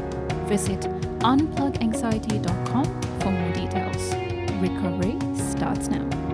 Visit 0.49 0.81
unpluganxiety.com 1.19 3.01
for 3.19 3.31
more 3.31 3.53
details. 3.53 4.15
Recovery 4.61 5.17
starts 5.35 5.87
now. 5.89 6.26